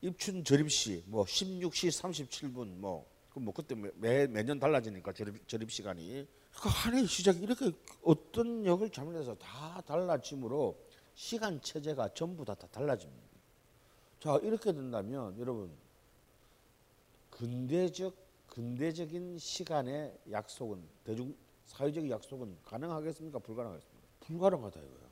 [0.00, 6.26] 입춘 절입시 뭐 16시 37분 뭐, 그뭐 그때 매, 매년 달라지니까 절입, 절입 시간이
[6.60, 10.78] 그 한 해의 시작이 이렇게 어떤 역을 잘못해서 다 달라짐으로
[11.14, 13.22] 시간 체제가 전부 다, 다 달라집니다.
[14.20, 15.70] 자 이렇게 된다면 여러분
[17.30, 18.14] 근대적
[18.52, 21.34] 근대적인 시간의 약속은 대중
[21.64, 23.38] 사회적 약속은 가능하겠습니까?
[23.38, 24.08] 불가능하겠습니까?
[24.20, 25.08] 불가능하다 이거예요.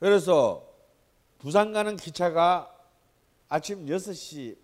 [0.00, 0.66] 그래서
[1.36, 2.74] 부산 가는 기차가
[3.50, 4.56] 아침 6시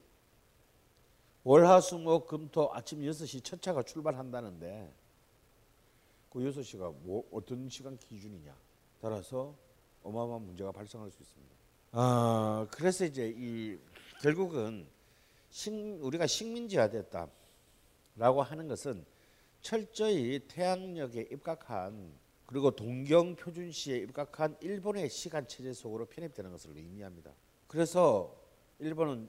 [1.45, 4.91] 월화수목 금토 아침 6시 첫 차가 출발한다는데
[6.31, 8.57] 그 6시가 뭐 어떤 시간 기준이냐
[9.03, 9.55] 따라서
[10.05, 11.55] 어마어마한 문제가 발생할 수 있습니다.
[11.93, 13.79] 아, 그래서 이제 이
[14.23, 14.89] 결국은
[15.51, 17.29] 식, 우리가 식민지화 됐다
[18.17, 19.05] 라고 하는 것은
[19.61, 22.13] 철저히 태양력에 입각한
[22.47, 27.33] 그리고 동경 표준시에 입각한 일본의 시간 체제 속으로 편입되는 것을 의미합니다.
[27.69, 28.37] 그래서
[28.79, 29.29] 일본은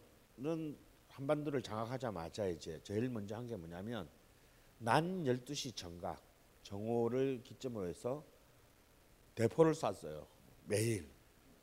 [1.09, 4.09] 한반도를 장악하자마자 이제 제일 먼저 한 게 뭐냐면
[4.79, 6.19] 낮 12시 정각
[6.63, 8.23] 정오를 기점으로 해서
[9.35, 10.25] 대포를 쐈어요.
[10.65, 11.07] 매일.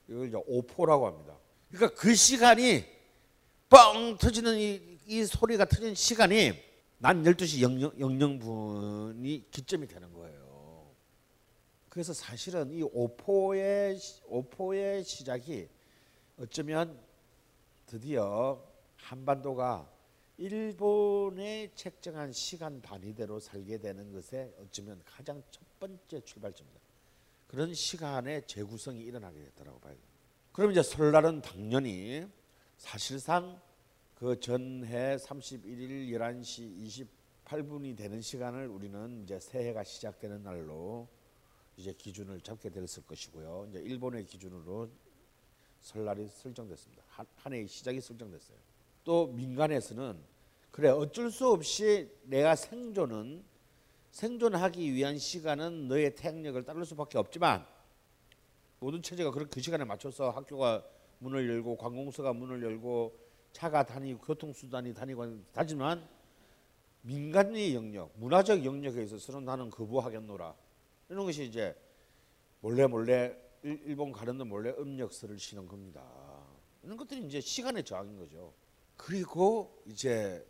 [0.09, 1.37] 이걸 이제 오포라고 합니다.
[1.71, 2.85] 그러니까 그 시간이
[3.69, 6.68] 뻥 터지는 이, 이 소리가 터지는 시간이
[7.01, 7.61] 낮 12시
[7.97, 10.95] 00, 분이 기점이 되는 거예요.
[11.89, 15.69] 그래서 사실은 이 오포의 오포의 시작이
[16.39, 16.99] 어쩌면
[17.87, 18.63] 드디어
[18.97, 19.89] 한반도가
[20.39, 26.81] 일본의 책정한 시간 단위대로 살게 되는 것에 어쩌면 가장 첫 번째 출발점이다.
[27.47, 30.13] 그런 시간의 재구성이 일어나게 됐다고 봐야 됩니다.
[30.53, 32.27] 그럼 이제 설날은 당연히
[32.77, 33.61] 사실상
[34.19, 37.07] 그 전해 31일 11시
[37.45, 41.07] 28분이 되는 시간을 우리는 이제 새해가 시작되는 날로
[41.77, 43.69] 이제 기준을 잡게 됐을 것이고요.
[43.71, 44.91] 이제 일본의 기준으로
[45.79, 47.05] 설날이 설정됐습니다.
[47.07, 48.59] 한, 한 해의 시작이 설정됐어요.
[49.05, 50.19] 또 민간에서는
[50.73, 53.45] 그래 어쩔 수 없이 내가 생존은
[54.11, 57.65] 생존하기 위한 시간은 너의 태양력을 따를 수밖에 없지만
[58.81, 60.85] 모든 체제가 그런 그 시간에 맞춰서 학교가
[61.21, 66.07] 문을 열고 관공서가 문을 열고 차가 다니고 교통수단이 다니고 하지만
[67.03, 70.55] 민간의 영역, 문화적 영역에 있어서는 나는 거부하겠노라.
[71.09, 71.75] 이런 것이 이제
[72.61, 76.03] 몰래 몰래 일본 가는데 몰래 음력서를 쉬는 겁니다.
[76.83, 78.53] 이런 것들이 이제 시간의 저항인 거죠.
[78.97, 80.47] 그리고 이제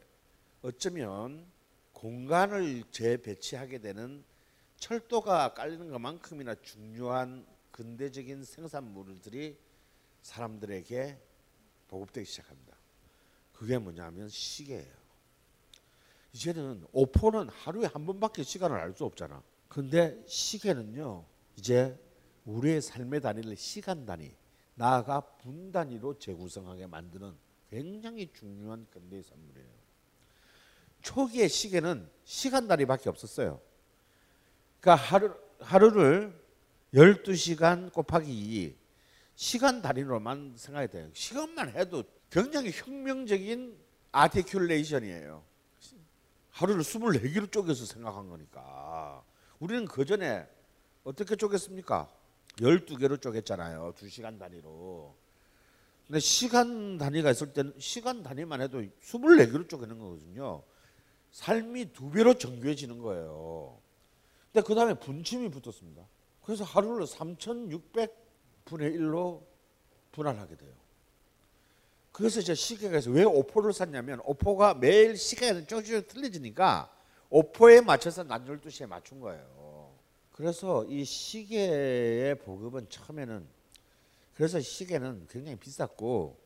[0.63, 1.47] 어쩌면
[1.93, 4.25] 공간을 재배치하게 되는
[4.77, 9.59] 철도가 깔리는 것만큼이나 중요한 근대적인 생산물들이
[10.23, 11.21] 사람들에게
[11.89, 12.78] 보급되기 시작합니다.
[13.59, 14.99] 그게 뭐냐면 시계예요.
[16.33, 19.43] 이제는 오포는 하루에 한 번밖에 시간을 알 수 없잖아.
[19.69, 21.25] 근데 시계는요.
[21.57, 21.99] 이제
[22.45, 24.33] 우리의 삶의 단위를 시간 단위,
[24.77, 27.35] 나아가 분 단위로 재구성하게 만드는
[27.69, 29.69] 굉장히 중요한 근대의 산물이에요.
[31.03, 33.61] 초기의 시계는 시간 단위밖에 없었어요.
[34.81, 36.41] 그러니까 하루, 하루를
[36.95, 38.31] 12시간 곱하기
[38.67, 38.77] 2
[39.35, 41.11] 시간 단위로만 생각이 돼요.
[41.13, 43.79] 시간만 해도 굉장히 혁명적인
[44.13, 45.43] 아티큘레이션이에요.
[46.51, 49.23] 하루를 24개로 쪼개서 생각한 거니까.
[49.59, 50.47] 우리는 그 전에
[51.05, 52.09] 어떻게 쪼갰습니까?
[52.59, 53.95] 12개로 쪼갰잖아요.
[53.95, 55.15] 2시간 단위로.
[56.07, 60.63] 근데 시간 단위가 있을 때는 시간 단위만 해도 24개로 쪼개는 거거든요.
[61.31, 63.79] 삶이 두 배로 정교해지는 거예요.
[64.53, 66.07] 근데 그 다음에 분침이 붙었습니다.
[66.43, 68.11] 그래서 하루를 3,600분의
[68.65, 69.45] 1로
[70.13, 70.73] 분할하게 돼요.
[72.19, 76.93] 그래서 제 시계가 왜 오포를 샀냐면 오포가 매일 시계는 조금씩 틀려지니까
[77.31, 79.93] 오포에 맞춰서 낮 12시에 맞춘 거예요.
[80.33, 83.47] 그래서 이 시계의 보급은 처음에는
[84.35, 86.37] 그래서 시계는 굉장히 비쌌고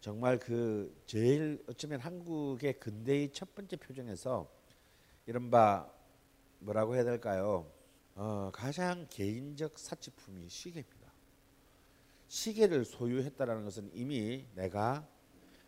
[0.00, 4.46] 정말 그 제일 어쩌면 한국의 근대의 첫 번째 표정에서
[5.24, 5.90] 이른바
[6.58, 7.66] 뭐라고 해야 될까요?
[8.16, 10.95] 어, 가장 개인적 사치품이 시계입니다.
[12.28, 15.06] 시계를 소유했다라는 것은 이미 내가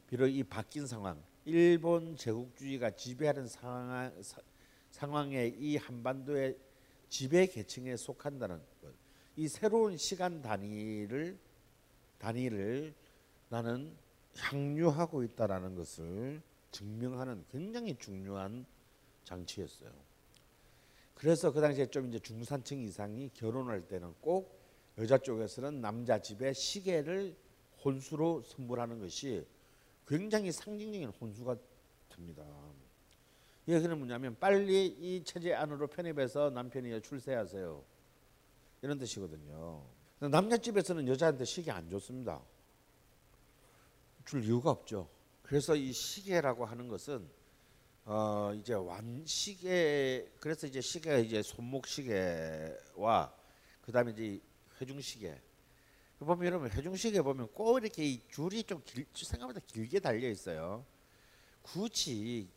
[0.08, 4.12] 비록 이 바뀐 상황, 일본 제국주의가 지배하는 상황,
[4.90, 6.58] 상황에 이 한반도의
[7.08, 8.92] 지배 계층에 속한다는 것,
[9.36, 11.38] 이 새로운 시간 단위를
[12.18, 12.94] 단위를
[13.48, 13.96] 나는
[14.36, 18.66] 향유하고 있다라는 것을 증명하는 굉장히 중요한
[19.24, 19.90] 장치였어요.
[21.14, 24.57] 그래서 그 당시에 좀 이제 중산층 이상이 결혼할 때는 꼭
[24.98, 27.36] 여자 쪽에서는 남자 집에 시계를
[27.84, 29.46] 혼수로 선물하는 것이
[30.06, 31.56] 굉장히 상징적인 혼수가
[32.08, 32.44] 됩니다.
[33.66, 37.84] 이게 그는 뭐냐면 빨리 이 체제 안으로 편입해서 남편이 출세하세요.
[38.82, 39.84] 이런 뜻이거든요.
[40.30, 42.40] 남자 집에서는 여자한테 시계 안 줬습니다.
[44.24, 45.08] 줄 이유가 없죠.
[45.42, 47.28] 그래서 이 시계라고 하는 것은
[48.04, 53.32] 어 이제 완 시계 그래서 이제 시계가 이제 손목 시계와
[53.82, 54.40] 그다음에 이제
[54.80, 55.40] 회중 시계.
[56.18, 60.84] 보면 여러분 회중 시계 보면 꼭 이렇게 이 줄이 좀 길, 생각보다 길게 달려 있어요.
[61.62, 62.48] 굳이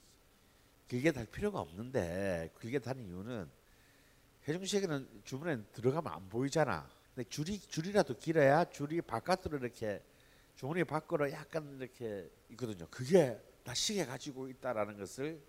[0.87, 3.49] 길게 달 필요가 없는데 길게 다는 이유는
[4.47, 6.89] 회중 시계는 주문에 들어가면 안 보이잖아.
[7.13, 10.03] 근데 줄이 줄이라도 길어야 줄이 바깥으로 이렇게
[10.55, 12.87] 주머니 밖으로 약간 이렇게 있거든요.
[12.89, 15.41] 그게 나 시계 가지고 있다라는 것을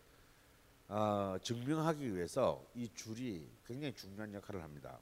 [0.89, 5.01] 어, 증명하기 위해서 이 줄이 굉장히 중요한 역할을 합니다.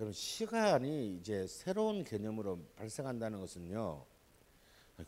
[0.00, 4.04] 여러분 시간이 이제 새로운 개념으로 발생한다는 것은요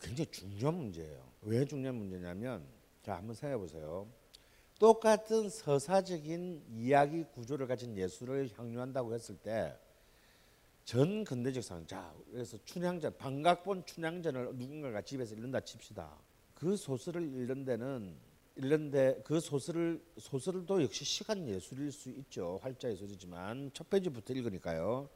[0.01, 1.31] 굉장히 중요한 문제예요.
[1.43, 2.65] 왜 중요한 문제냐면
[3.03, 4.07] 자 한번 생각해 보세요.
[4.79, 9.77] 똑같은 서사적인 이야기 구조를 가진 예술을 향유한다고 했을 때
[10.87, 16.17] 전 근대적 상황 자 그래서 춘향전 방각본 춘향전을 누군가가 집에서 읽는다 칩시다.
[16.53, 18.15] 그 소설을 읽는 데는
[18.57, 22.59] 읽는데 그 소설을 소설도 역시 시간 예술일 수 있죠.
[22.61, 25.09] 활자 예술이지만 첫 페이지부터 읽으니까요.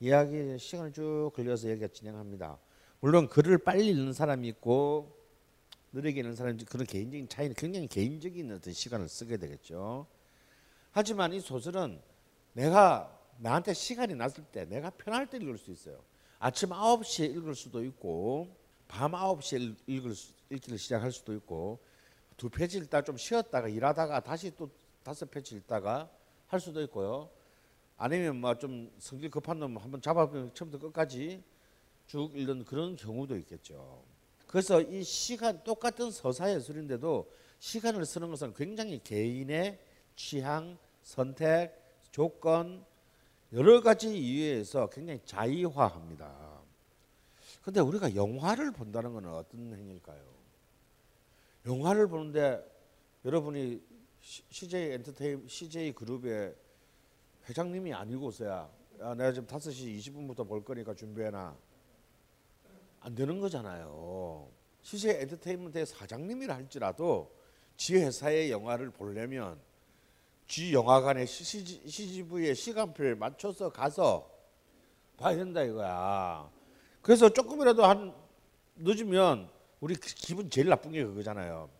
[0.00, 2.58] 이야기 시간을 쭉 걸려서 얘기가 진행합니다.
[3.00, 5.16] 물론 글을 빨리 읽는 사람이 있고
[5.92, 10.06] 느리게 읽는 사람이 그런 개인적인 차이는 굉장히 개인적인 어떤 시간을 쓰게 되겠죠.
[10.90, 12.00] 하지만 이 소설은
[12.54, 16.02] 내가 나한테 시간이 났을 때 내가 편할 때 읽을 수 있어요.
[16.38, 21.78] 아침 9시에 읽을 수도 있고 밤 9시에 읽을 수, 읽기를 시작할 수도 있고
[22.38, 24.70] 두 페이지 읽다 좀 쉬었다가 일하다가 다시 또
[25.02, 26.08] 다섯 페이지 읽다가
[26.46, 27.28] 할 수도 있고요.
[27.98, 31.42] 아니면 뭐 좀 성질 급한 놈 한번 잡아보면 처음부터 끝까지
[32.06, 34.02] 쭉 읽는 그런 경우도 있겠죠.
[34.46, 39.78] 그래서 이 시간 똑같은 서사 예술인데도 시간을 쓰는 것은 굉장히 개인의
[40.14, 41.74] 취향, 선택,
[42.12, 42.84] 조건
[43.52, 46.62] 여러 가지 이유에서 굉장히 자의화합니다.
[47.62, 50.37] 근데 우리가 영화를 본다는 것은 어떤 행위일까요?
[51.66, 52.64] 영화를 보는데
[53.24, 53.82] 여러분이
[54.20, 56.54] CJ 엔터테인 CJ 그룹의
[57.48, 61.56] 회장님이 아니고서야 야, 내가 지금 5시 20분부터 볼 거니까 준비해놔.
[63.00, 64.48] 안 되는 거잖아요.
[64.82, 67.32] CJ 엔터테인먼트의 사장님이라 할지라도
[67.76, 69.60] 지 회사의 영화를 보려면
[70.48, 74.28] 지 영화관의 CGV의 시간표에 맞춰서 가서
[75.16, 76.50] 봐야 된다 이거야.
[77.02, 78.14] 그래서 조금이라도 한
[78.76, 79.48] 늦으면
[79.80, 81.70] 우리 기분 제일 나쁜 게 그거잖아요.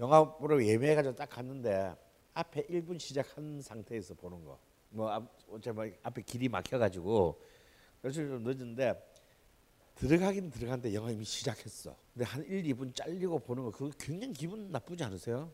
[0.00, 1.94] 영화 보러 예매해 가지고 딱 갔는데
[2.34, 4.58] 앞에 1분 시작한 상태에서 보는 거.
[4.90, 7.40] 뭐 어째 뭐 앞에 길이 막혀 가지고
[8.00, 8.94] 그래서 좀 늦은데
[9.94, 11.96] 들어가긴 들어갔는데 영화 이미 시작했어.
[12.12, 15.50] 근데 한 1, 2분 잘리고 보는 거 그거 굉장히 기분 나쁘지 않으세요?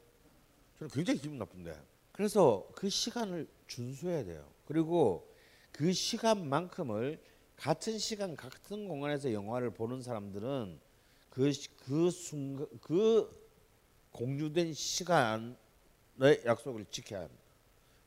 [0.79, 1.79] 저는 굉장히 기분 나쁜데.
[2.13, 4.49] 그래서 그 시간을 준수해야 돼요.
[4.65, 5.33] 그리고
[5.71, 7.21] 그 시간만큼을
[7.57, 10.81] 같은 시간 같은 공간에서 영화를 보는 사람들은
[11.31, 11.53] 그
[11.89, 13.31] 그 순간 그
[14.13, 15.57] 공유된 시간의
[16.45, 17.43] 약속을 지켜야 합니다.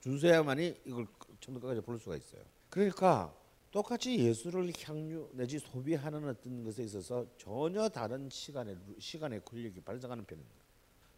[0.02, 1.08] 준수해야만이 이걸
[1.40, 2.44] 처음부터까지 볼 수가 있어요.
[2.70, 3.34] 그러니까
[3.72, 10.62] 똑같이 예술을 향유 내지 소비하는 어떤 것에 있어서 전혀 다른 시간의 시간의 권력이 발생하는 편입니다.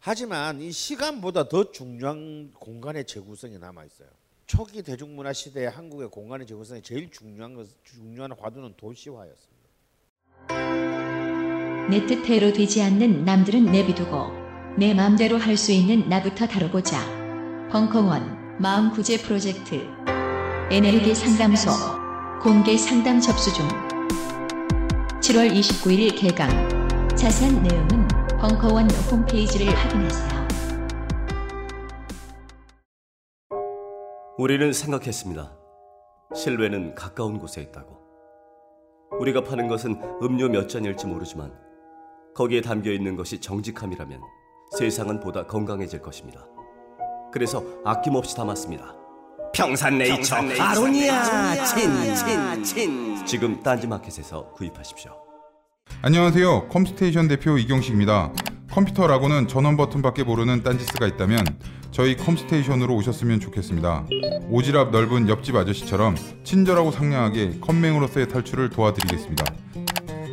[0.00, 4.08] 하지만 이 시간보다 더 중요한 공간의 재구성이 남아 있어요.
[4.46, 9.64] 초기 대중문화 시대에 한국의 공간의 재구성이 제일 중요한 것, 중요한 화두는 도시화였습니다.
[11.90, 14.32] 내 뜻대로 되지 않는 남들은 내비두고
[14.76, 16.98] 내 마음대로 할 수 있는 나부터 다뤄보자.
[17.70, 19.86] 벙커원 마음 구제 프로젝트
[20.70, 21.70] 에너지 상담소
[22.42, 23.66] 공개 상담 접수 중
[25.20, 26.48] 7월 29일 개강
[27.16, 28.08] 자세한 내용은
[28.40, 30.34] 벙커원 홈페이지를 확인하세요.
[34.38, 35.56] 우리는 생각했습니다.
[36.34, 37.98] 실외는 가까운 곳에 있다고.
[39.20, 41.52] 우리가 파는 것은 음료 몇 잔일지 모르지만
[42.34, 44.20] 거기에 담겨 있는 것이 정직함이라면
[44.76, 46.46] 세상은 보다 건강해질 것입니다.
[47.32, 48.94] 그래서 아낌없이 담았습니다.
[49.54, 55.12] 평산네이처 아로니아 친친친 지금 딴지마켓에서 구입하십시오.
[56.02, 56.68] 안녕하세요.
[56.68, 58.32] 컴스테이션 대표 이경식입니다.
[58.72, 61.44] 컴퓨터라고는 전원 버튼밖에 모르는 딴지스가 있다면
[61.92, 64.06] 저희 컴스테이션으로 오셨으면 좋겠습니다.
[64.50, 69.44] 오지랖 넓은 옆집 아저씨처럼 친절하고 상냥하게 컴맹으로서의 탈출을 도와드리겠습니다.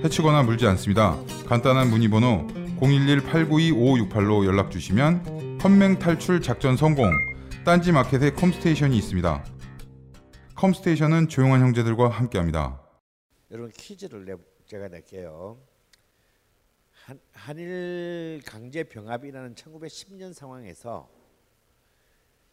[0.04, 1.16] 해치거나 물지 않습니다.
[1.46, 2.48] 간단한 문의번호
[2.80, 7.12] 011-892-5568로 연락 주시면 컴맹 탈출 작전 성공
[7.64, 9.46] 딴지 마켓에 컴스테이션이 있습니다.
[10.56, 12.82] 컴스테이션은 조용한 형제들과 함께합니다.
[13.52, 14.34] 여러분 퀴즈를 내,
[14.66, 15.60] 제가 낼게요.
[17.06, 21.08] 한, 한일 강제 병합이라는 1910년 상황에서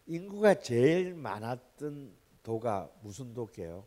[0.05, 3.85] 인구가 제일 많았던 도가 무슨 도게요?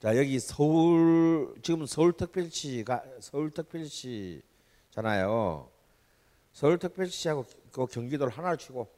[0.00, 5.68] 자 여기 서울 지금 서울특별시가 서울특별시잖아요.
[6.52, 8.88] 서울특별시하고 그 경기도를 하나로 치고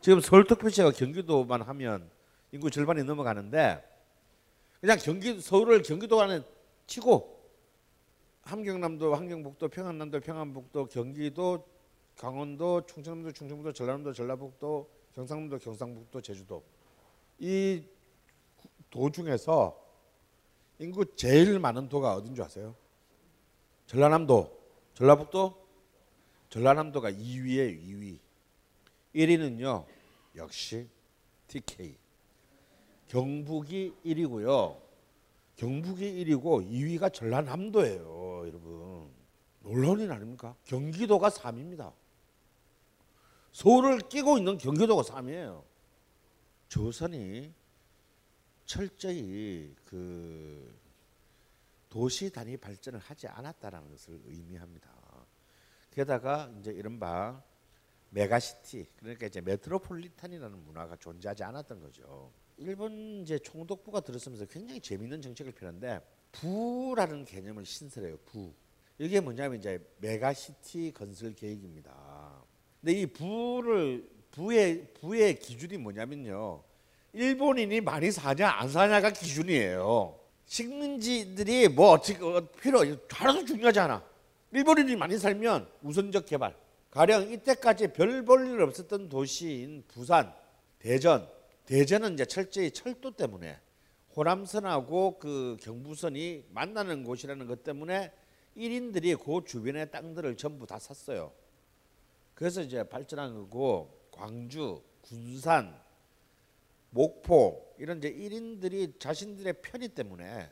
[0.00, 2.10] 지금 서울특별시가 경기도만 하면
[2.50, 3.86] 인구 절반이 넘어가는데
[4.80, 6.40] 그냥 경기 서울을 경기도 안에
[6.86, 7.38] 치고
[8.42, 11.68] 함경남도, 함경북도, 평안남도, 평안북도, 경기도,
[12.16, 16.64] 강원도, 충청남도, 충청북도, 전라남도, 전라북도, 경상남도, 경상북도, 제주도
[17.38, 17.84] 이
[18.90, 19.79] 도 중에서
[20.80, 22.74] 인구 제일 많은 도가 어딘 줄 아세요?
[23.86, 24.58] 전라남도,
[24.94, 25.66] 전라북도,
[26.48, 28.18] 전라남도가 2위에 2위.
[29.14, 29.84] 1위는요
[30.36, 30.88] 역시
[31.48, 31.98] TK.
[33.08, 34.80] 경북이 1위고요.
[35.56, 39.10] 경북이 1위고 2위가 전라남도예요, 여러분.
[40.00, 40.56] 일 아닙니까?
[40.64, 41.92] 경기도가 3위입니다.
[43.52, 45.62] 서울을 끼고 있는 경기도가 3위예요.
[46.68, 47.52] 조선이
[48.70, 50.72] 철저히 그
[51.88, 54.88] 도시 단위 발전을 하지 않았다라는 것을 의미합니다.
[55.90, 57.42] 게다가 이제 이른바
[58.10, 62.32] 메가시티 그러니까 이제 메트로폴리탄이라는 문화가 존재하지 않았던 거죠.
[62.58, 66.00] 일본 이제 총독부가 들어서면서 굉장히 재미있는 정책을 펴는데
[66.30, 68.18] 부라는 개념을 신설해요.
[68.18, 68.54] 부.
[69.00, 72.40] 이게 뭐냐면 이제 메가시티 건설 계획입니다.
[72.80, 76.69] 근데 이 부를 부의 부의 기준이 뭐냐면요.
[77.12, 80.18] 일본인이 많이 사냐 안 사냐가 기준이에요.
[80.46, 84.04] 식민지들이 뭐 어떻게 어, 필요 하나도 중요하지 않아.
[84.52, 86.56] 일본인이 많이 살면 우선적 개발.
[86.90, 90.32] 가령 이때까지 별 볼일 없었던 도시인 부산,
[90.78, 91.28] 대전.
[91.66, 93.56] 대전은 이제 철저히 철도 때문에
[94.16, 98.12] 호남선하고 그 경부선이 만나는 곳이라는 것 때문에
[98.56, 101.32] 1인들이 그 주변의 땅들을 전부 다 샀어요.
[102.34, 105.78] 그래서 이제 발전한 거고 광주, 군산,
[106.90, 110.50] 목포 이런 이제 1인들이 자신들의 편의 때문에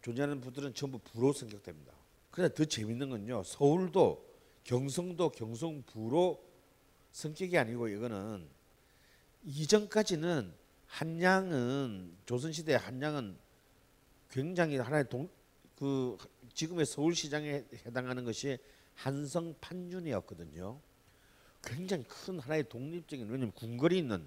[0.00, 1.92] 존재하는 부들은 전부 부로 성격됩니다.
[2.30, 3.42] 그런데 더 재밌는 건요.
[3.44, 4.26] 서울도
[4.64, 6.44] 경성도 경성부로
[7.12, 8.48] 성격이 아니고 이거는
[9.44, 10.52] 이전까지는
[10.86, 13.36] 한양은 조선 시대 한양은
[14.30, 15.28] 굉장히 하나의 동,
[15.76, 16.16] 그
[16.54, 18.58] 지금의 서울시장에 해당하는 것이
[18.94, 20.80] 한성 판윤이었거든요.
[21.62, 24.26] 굉장히 큰 하나의 독립적인 왜냐면 궁궐이 있는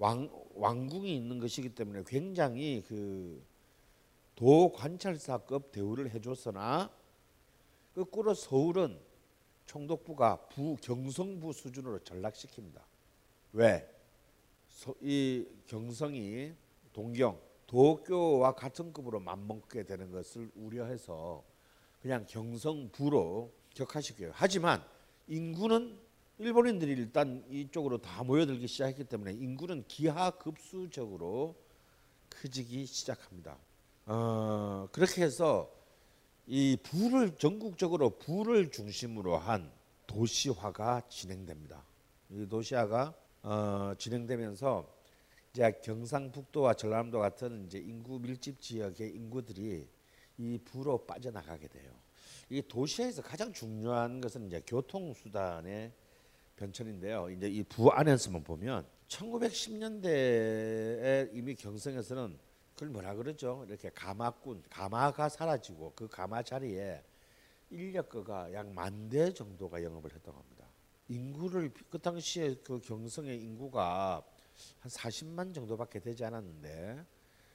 [0.00, 3.44] 왕 왕궁이 있는 것이기 때문에 굉장히 그
[4.34, 6.90] 도관찰사급 대우를 해줬으나
[7.94, 8.98] 거꾸로 서울은
[9.66, 12.80] 총독부가 부 경성부 수준으로 전락시킵니다.
[13.52, 13.86] 왜?
[14.68, 16.54] 서, 이 경성이
[16.94, 21.44] 동경 도교와 같은 급으로 맞먹게 되는 것을 우려해서
[22.00, 24.30] 그냥 경성부로 격화시켜요.
[24.34, 24.82] 하지만
[25.28, 26.00] 인구는
[26.40, 31.54] 일본인들이 일단 이쪽으로 다 모여들기 시작했기 때문에 인구는 기하급수적으로
[32.30, 33.58] 커지기 시작합니다.
[34.06, 35.70] 어, 그렇게 해서
[36.46, 39.70] 이 부를 전국적으로 부를 중심으로 한
[40.06, 41.84] 도시화가 진행됩니다.
[42.30, 44.90] 이 도시화가 어, 진행되면서
[45.52, 49.86] 이제 경상북도와 전라남도 같은 이제 인구 밀집 지역의 인구들이
[50.38, 51.92] 이 부로 빠져나가게 돼요.
[52.48, 55.92] 이 도시에서 가장 중요한 것은 이제 교통 수단의
[56.60, 57.30] 변천인데요.
[57.30, 62.38] 이제 이 부 안에서만 보면 1910년대에 이미 경성에서는
[62.74, 63.64] 그걸 뭐라 그러죠?
[63.68, 67.02] 이렇게 가마꾼, 가마가 사라지고 그 가마 자리에
[67.70, 70.66] 인력거가 약 만 대 정도가 영업을 했다고 합니다.
[71.08, 74.22] 인구를 그 당시에 그 경성의 인구가
[74.80, 77.04] 한 40만 정도밖에 되지 않았는데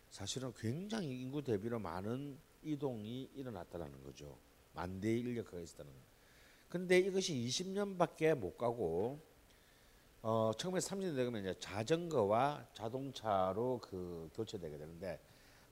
[0.09, 4.37] 사실은 굉장히 인구 대비로 많은 이동이 일어났다는 거죠.
[4.73, 5.97] 만 대의 인력거가 있었다는 거.
[6.69, 9.19] 근데 이것이 20년밖에 못 가고
[10.21, 15.19] 어 1930년대 되면 이제 자전거와 자동차로 그 교체되게 되는데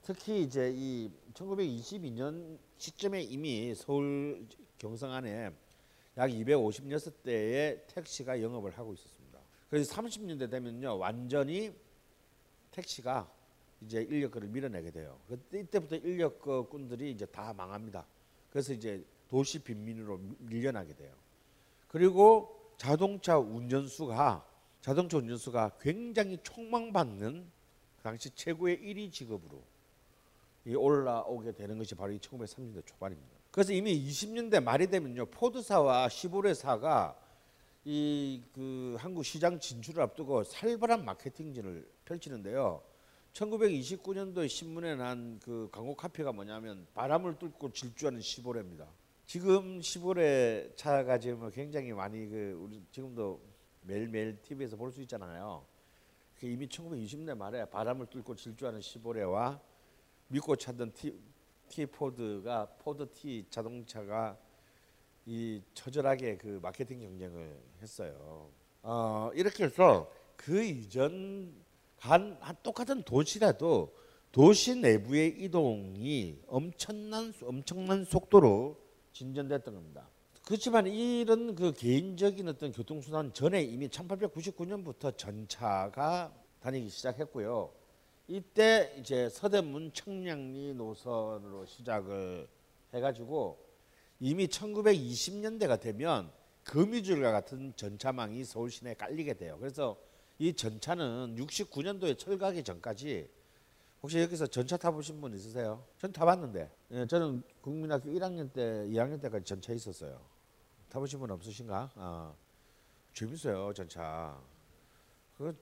[0.04, 4.46] 특히 이제 이 1922년 시점에 이미 서울
[4.78, 5.52] 경성 안에
[6.18, 9.40] 약 256대의 택시가 영업을 하고 있었습니다.
[9.70, 11.74] 그래서 30년대 되면요 완전히
[12.72, 13.32] 택시가
[13.82, 15.20] 이제 인력거를 밀어내게 돼요.
[15.28, 18.06] 그때 이때부터 인력거꾼들이 이제 다 망합니다.
[18.50, 19.04] 그래서 이제
[19.34, 21.12] 도시 빈민으로 밀려나게 돼요.
[21.88, 24.48] 그리고 자동차 운전수가
[24.80, 27.44] 자동차 운전수가 굉장히 촉망받는
[27.98, 29.60] 그 당시 최고의 1위 직업으로
[30.78, 33.32] 올라오게 되는 것이 바로 이 1930년대 초반입니다.
[33.50, 37.20] 그래서 이미 20년대 말이 되면요 포드사와 시보레사가
[37.86, 42.84] 이 그 한국 시장 진출을 앞두고 살벌한 마케팅전을 펼치는데요.
[43.34, 48.88] 1929년도에 신문에 난 그 광고 카피가 뭐냐면 바람을 뚫고 질주하는 시보레입니다.
[49.26, 53.42] 지금 시보레 차가 지금 굉장히 많이 그 우리 지금도
[53.82, 55.66] 매일매일 TV에서 볼 수 있잖아요.
[56.40, 59.60] 그 이미 1920년 말에 바람을 뚫고 질주하는 시보레와
[60.28, 61.18] 믿고 찾던 T,
[61.70, 64.38] T 포드가 포드 T 자동차가
[65.26, 68.50] 이 처절하게 그 마케팅 경쟁을 했어요.
[68.82, 71.54] 어, 이렇게 해서 그 이전
[71.98, 73.96] 간, 한 똑같은 도시라도
[74.32, 78.83] 도시 내부의 이동이 엄청난 엄청난 속도로
[79.14, 80.10] 진전됐던 겁니다.
[80.46, 87.72] 그렇지만 이런 그 개인적인 어떤 교통수단 전에 이미 1899년부터 전차가 다니기 시작했고요.
[88.28, 92.48] 이때 이제 서대문 청량리 노선으로 시작을
[92.94, 93.58] 해가지고
[94.20, 96.32] 이미 1920년대가 되면
[96.66, 99.58] 거미줄과 같은 전차망이 서울 시내에 깔리게 돼요.
[99.60, 99.98] 그래서
[100.40, 103.30] 이 전차는 69년도에 철가기 전까지
[104.04, 105.82] 혹시 여기서 전차 타보신 분 있으세요?
[105.98, 110.20] 전 타봤는데 예, 저는 국민학교 1학년 때 2학년 때까지 전차 있었어요.
[110.90, 111.92] 타보신 분 없으신가?
[111.96, 112.34] 아,
[113.14, 114.38] 재밌어요 전차.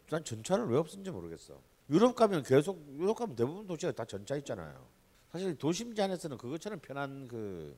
[0.10, 1.62] 난 전차를 왜 없은지 모르겠어.
[1.92, 4.88] 유럽 가면 계속 유럽 가면 대부분 도시가 다 전차 있잖아요.
[5.32, 7.78] 사실 도심지 안에서는 그것처럼 편한 그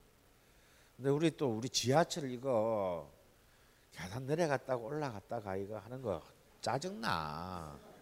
[0.96, 3.12] 근데 우리 또 우리 지하철 이거
[3.92, 6.22] 계단 내려갔다가 올라갔다가 이거 하는 거
[6.62, 7.93] 짜증나.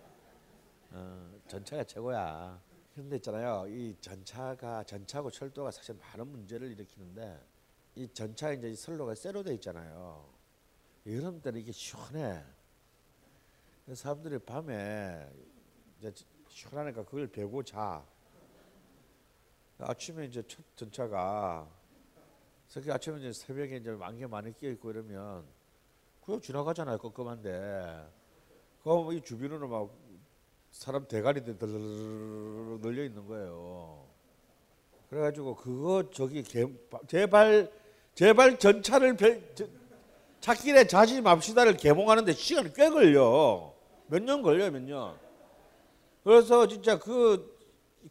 [0.91, 2.61] 어, 전차가 최고야.
[2.93, 3.65] 그런데 있잖아요.
[3.67, 7.41] 이 전차가 전차고 철도가 사실 많은 문제를 일으키는데
[7.95, 10.29] 이 전차 이제 선로가 쇠로 돼 있잖아요.
[11.07, 12.43] 여름 때는 이게 시원해.
[13.93, 15.29] 사람들이 밤에
[15.99, 16.13] 이제
[16.49, 18.05] 시원하니까 그걸 베고 자.
[19.79, 21.67] 아침에 이제 첫 전차가
[22.67, 25.43] 특히 아침에 이제 새벽에 이제 안개 많이 끼어 있고 이러면
[26.23, 28.07] 그냥 지나가잖아요 껌껌한데
[28.83, 30.00] 그럼 이 주변으로 막
[30.71, 31.57] 사람 대가리들
[32.81, 34.05] 늘려 있는 거예요.
[35.09, 36.65] 그래가지고 그거 저기 개,
[37.07, 37.71] 제발
[38.15, 39.65] 제발 전차를 배, 저,
[40.39, 43.73] 찾길에 자지 맙시다를 개봉하는데 시간이 꽤 걸려.
[44.07, 45.17] 몇 년 걸려요 몇 년.
[46.23, 47.57] 그래서 진짜 그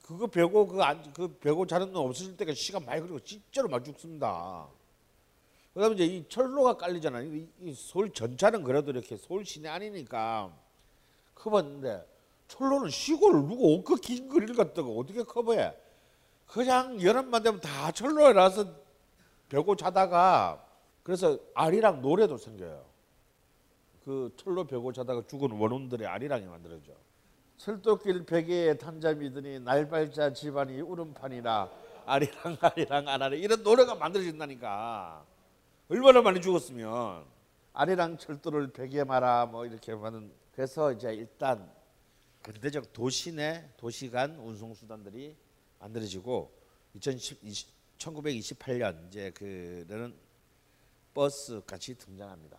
[0.03, 4.69] 그거 배고 그안그 그 배고 자는 놈 없어질 때가 시간 많이 걸리고 진짜로 많이 죽습니다.
[5.75, 7.25] 그다음에 이제 이 철로가 깔리잖아요.
[7.35, 10.53] 이, 이 서울 전차는 그래도 이렇게 서울 시내 아니니까
[11.35, 12.07] 커봤는데
[12.51, 15.73] 철로는 시골을 누가 옷그 긴 거리를 갖다가 어떻게 커버해?
[16.47, 18.67] 그냥 여름만 되면 다 철로에 나서
[19.49, 20.65] 배고 자다가
[21.05, 22.85] 그래서 아리랑 노래도 생겨요.
[24.05, 26.93] 그 철로 배고 자다가 죽은 원혼들의 아리랑이 만들어져.
[27.57, 31.69] 철도길 베개에 탄자 믿으니 날발자 집안이 울음판이라
[32.07, 35.23] 아리랑 아리랑 아라리 이런 노래가 만들어진다니까
[35.89, 37.25] 얼마나 많이 죽었으면
[37.75, 41.71] 아리랑 철도를 베개 마라 뭐 이렇게 하는 그래서 이제 일단
[42.43, 45.37] 근대적 도시 내 도시 간 운송 수단들이
[45.79, 46.51] 만들어지고
[46.95, 47.41] 2010,
[47.99, 50.15] 1928년 이제 그는
[51.13, 52.59] 버스 같이 등장합니다.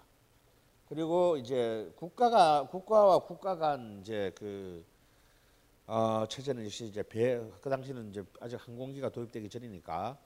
[0.87, 4.85] 그리고 이제 국가가 국가와 국가 간 이제 그
[5.87, 10.17] 어, 체제는 역시 이제 배 그 당시는 이제 아직 항공기가 도입되기 전이니까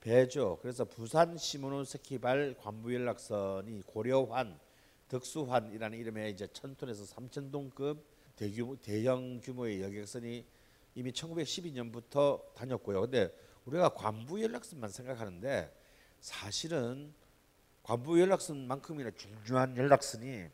[0.00, 0.58] 배죠.
[0.62, 4.58] 그래서 부산 시모노세키발 관부 연락선이 고려환,
[5.08, 8.09] 덕수환이라는 이름의 이제 천톤에서 삼천동급
[8.40, 10.46] 대규모 대형 규모의 여객선이
[10.94, 13.02] 이미 1912년부터 다녔고요.
[13.02, 13.30] 근데
[13.66, 15.70] 우리가 관부 연락선만 생각하는데
[16.20, 17.12] 사실은
[17.82, 20.46] 관부 연락선만큼이나 중요한 연락선이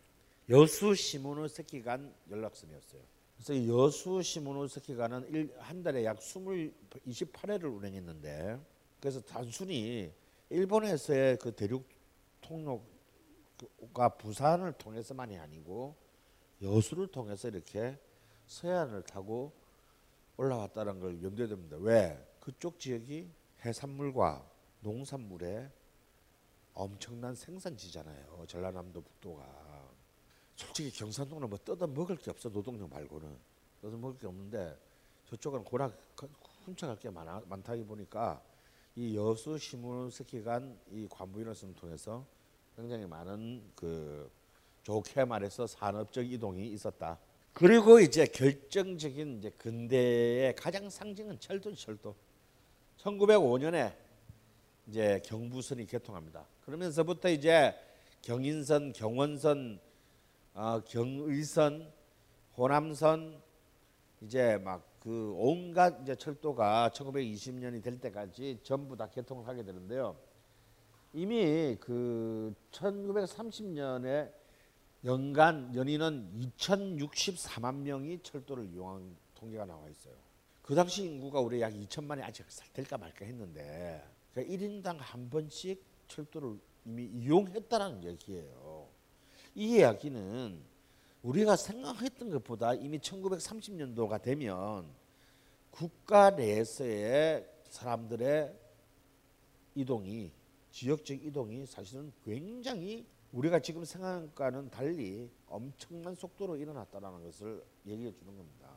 [0.48, 3.00] 여수 시모노세키 간 연락선이었어요.
[3.36, 6.72] 그래서 여수 시모노세키 간은 한 달에 약 20,
[7.06, 8.58] 28회를 운행했는데
[8.98, 10.12] 그래서 단순히
[10.50, 11.88] 일본에서의 그 대륙
[12.40, 16.05] 통로가 부산을 통해서만이 아니고
[16.62, 17.98] 여수를 통해서 이렇게
[18.46, 19.52] 서해안을 타고
[20.36, 21.76] 올라왔다는 걸 염두에 둡니다.
[21.78, 22.36] 왜?
[22.40, 23.28] 그쪽 지역이
[23.64, 24.48] 해산물과
[24.80, 25.70] 농산물의
[26.74, 28.44] 엄청난 생산지잖아요.
[28.46, 29.66] 전라남도 북도가.
[30.54, 33.36] 솔직히 경산도는 뭐 뜯어 먹을 게 없어 노동력 말고는
[33.80, 34.78] 뜯어 먹을 게 없는데
[35.26, 35.90] 저쪽은 고라
[36.64, 38.42] 훔쳐갈 게 많아, 많다기 보니까
[38.94, 42.24] 이 여수 시무스키간 이 관부인을 통해서
[42.74, 44.30] 굉장히 많은 그
[44.86, 47.18] 좋게 말해서 산업적 이동이 있었다.
[47.52, 52.14] 그리고 이제 결정적인 이제 근대의 가장 상징은 철도 철도.
[52.98, 53.94] 1905년에
[54.86, 56.46] 이제 경부선이 개통합니다.
[56.64, 57.74] 그러면서부터 이제
[58.22, 59.80] 경인선, 경원선,
[60.54, 61.92] 어, 경의선,
[62.56, 63.42] 호남선
[64.22, 70.16] 이제 막 그 온갖 이제 철도가 1920년이 될 때까지 전부 다 개통을 하게 되는데요.
[71.12, 74.32] 이미 그 1930년에
[75.06, 80.14] 연간 연인은 2,064만 명이 철도를 이용한 통계가 나와 있어요.
[80.62, 86.58] 그 당시 인구가 우리 약 2천만이 아직 될까 말까 했는데 그러니까 1인당 한 번씩 철도를
[86.84, 88.88] 이미 이용했다는 얘기예요.
[89.54, 90.60] 이 이야기는
[91.22, 94.86] 우리가 생각했던 것보다 이미 1930년도가 되면
[95.70, 98.58] 국가 내에서의 사람들의
[99.76, 100.32] 이동이
[100.72, 108.68] 지역적 이동이 사실은 굉장히 우리가 지금 생각과는 달리 엄청난 속도로 일어났다는 것을 얘기해 주는 겁니다.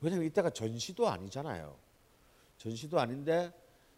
[0.00, 1.76] 왜냐하면 이때가 전시도 아니잖아요.
[2.58, 3.52] 전시도 아닌데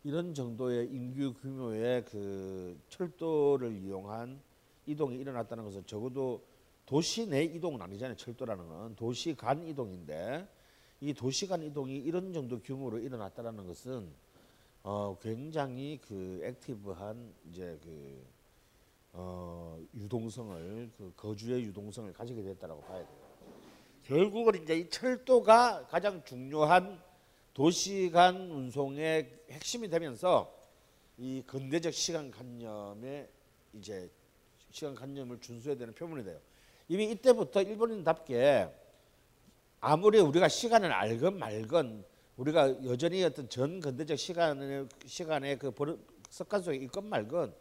[0.05, 4.41] 이런 정도의 인구 규모의 그 철도를 이용한
[4.87, 6.45] 이동이 일어났다는 것은 적어도
[6.85, 8.17] 도시 내 이동은 아니잖아요.
[8.17, 10.47] 철도라는 건 도시 간 이동인데
[11.01, 14.13] 이 도시 간 이동이 이런 정도 규모로 일어났다는 것은
[14.83, 18.23] 어 굉장히 그 액티브한 이제 그
[19.17, 23.25] 어, 유동성을 그 거주의 유동성을 가지게 됐다라고 봐야 돼요.
[24.03, 27.01] 결국은 이제 이 철도가 가장 중요한
[27.55, 30.53] 도시 간 운송의 핵심이 되면서
[31.17, 33.29] 이 근대적 시간 관념에
[33.73, 34.11] 이제
[34.71, 36.41] 시간 관념을 준수해야 되는 표본이 돼요.
[36.89, 38.69] 이미 이때부터 일본인답게
[39.81, 42.05] 아무리 우리가 시간을 알건 말건
[42.37, 45.73] 우리가 여전히 어떤 전 근대적 시간의 시간의 그
[46.29, 47.55] 습관 속에 있건 말건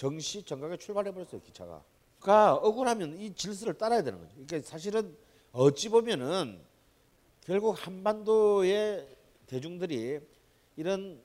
[0.00, 1.84] 정시 정각에 출발해 버렸어요 기차가.
[2.20, 4.32] 그러니까 억울하면 이 질서를 따라야 되는 거죠.
[4.32, 5.14] 그러니까 사실은
[5.52, 6.58] 어찌 보면은
[7.42, 9.06] 결국 한반도의
[9.46, 10.20] 대중들이
[10.76, 11.22] 이런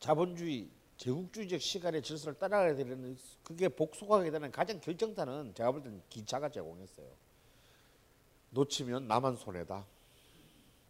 [0.00, 6.48] 자본주의 제국주의적 시간의 질서를 따라가야 되는 그게 복속하게 되는 가장 결정타는 제가 볼 때는 기차가
[6.48, 7.06] 제공했어요.
[8.50, 9.86] 놓치면 나만 손해다.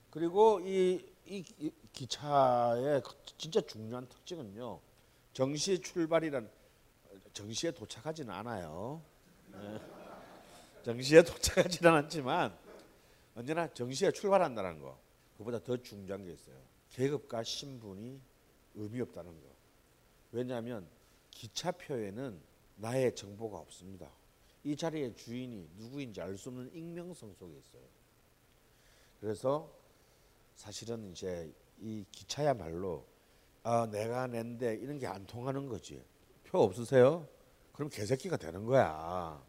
[0.09, 3.03] 그리고 이 이, 이 기차의
[3.37, 4.81] 진짜 중요한 특징은요.
[5.35, 6.62] 정시 출발이란
[7.33, 9.03] 정시에 도착하지는 않아요.
[9.55, 9.81] 예.
[10.83, 12.57] 정시에 도착하지는 않지만
[13.35, 14.99] 언제나 정시에 출발한다는 거.
[15.39, 16.57] 그보다 더 중요한 게 있어요.
[16.91, 18.21] 계급과 신분이
[18.75, 19.47] 의미 없다는 거.
[20.33, 20.87] 왜냐하면
[21.31, 22.41] 기차표에는
[22.77, 24.11] 나의 정보가 없습니다.
[24.65, 27.83] 이 자리의 주인이 누구인지 알 수 없는 익명성 속에 있어요.
[29.21, 29.73] 그래서
[30.57, 33.07] 사실은 이제 이 기차야말로
[33.63, 36.03] 아, 내가 낸데 이런 게 안 통하는 거지.
[36.53, 37.27] 표 없으세요?
[37.73, 39.43] 그럼 개새끼가 되는 거야.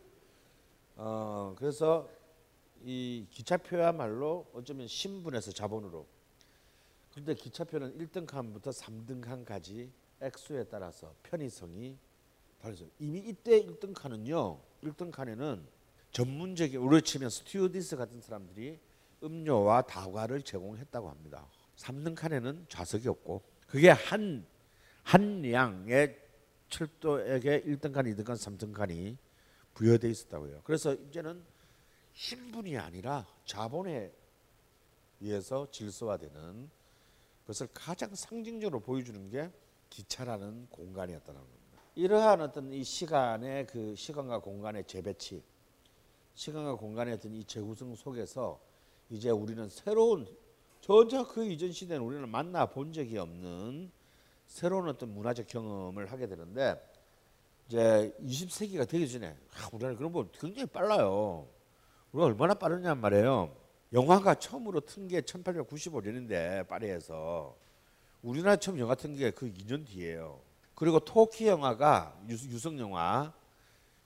[0.95, 2.09] 어, 그래서
[2.81, 6.07] 이 기차표야말로 어쩌면 신분에서 자본으로.
[7.11, 9.91] 그런데 기차표는 1등 칸부터 3등 칸까지
[10.21, 11.97] 액수에 따라서 편의성이
[12.61, 12.87] 다르죠.
[12.99, 14.59] 이미 이때 1등 칸은요.
[14.83, 15.67] 1등 칸에는
[16.11, 18.79] 전문적인 우리 치면 스튜어디스 같은 사람들이
[19.21, 21.49] 음료와 다과를 제공했다고 합니다.
[21.75, 24.53] 3등 칸에는 좌석이 없고 그게 한
[25.03, 26.17] 한 양의
[26.73, 29.17] 철도에게 1등 칸, 2등 칸, 3등 칸이
[29.75, 30.61] 부여돼 있었다고요.
[30.63, 31.43] 그래서 이제는
[32.13, 34.11] 신분이 아니라 자본에
[35.21, 36.69] 의해서 질서화되는
[37.45, 39.51] 것을 가장 상징적으로 보여주는 게
[39.89, 41.81] 기차라는 공간이었다는 겁니다.
[41.95, 45.43] 이러한 어떤 이 시간의 그 시간과 공간의 재배치,
[46.33, 48.59] 시간과 공간의 어떤 이 재구성 속에서
[49.09, 50.27] 이제 우리는 새로운
[50.81, 53.91] 전혀 그 이전 시대는 우리는 만나 본 적이 없는
[54.53, 56.79] 새로운 어떤 문화적 경험을 하게 되는데
[57.67, 61.47] 이제 20세기가 되기 전에 아, 우리나라 그런 거 굉장히 빨라요.
[62.11, 63.57] 우리가 얼마나 빠르냐 말이에요.
[63.93, 67.57] 영화가 처음으로 튼 게 1895년인데 파리에서
[68.21, 70.39] 우리나라 처음 영화 튼 게 그 2년 뒤에요.
[70.75, 73.33] 그리고 토키 영화가 유, 유성 영화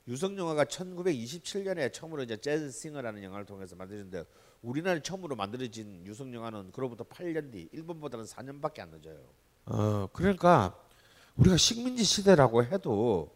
[0.07, 4.23] 유성 영화가 1927년에 처음으로 이제 재즈 싱어라는 영화를 통해서 만들어진데
[4.61, 9.19] 우리나라 처음으로 만들어진 유성 영화는 그로부터 8년 뒤 일본보다는 4년밖에 안 늦어요.
[9.67, 10.77] 어 그러니까
[11.35, 13.35] 우리가 식민지 시대라고 해도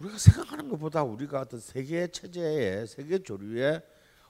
[0.00, 3.82] 우리가 생각하는 것보다 우리가 어떤 세계 체제에 세계 조류에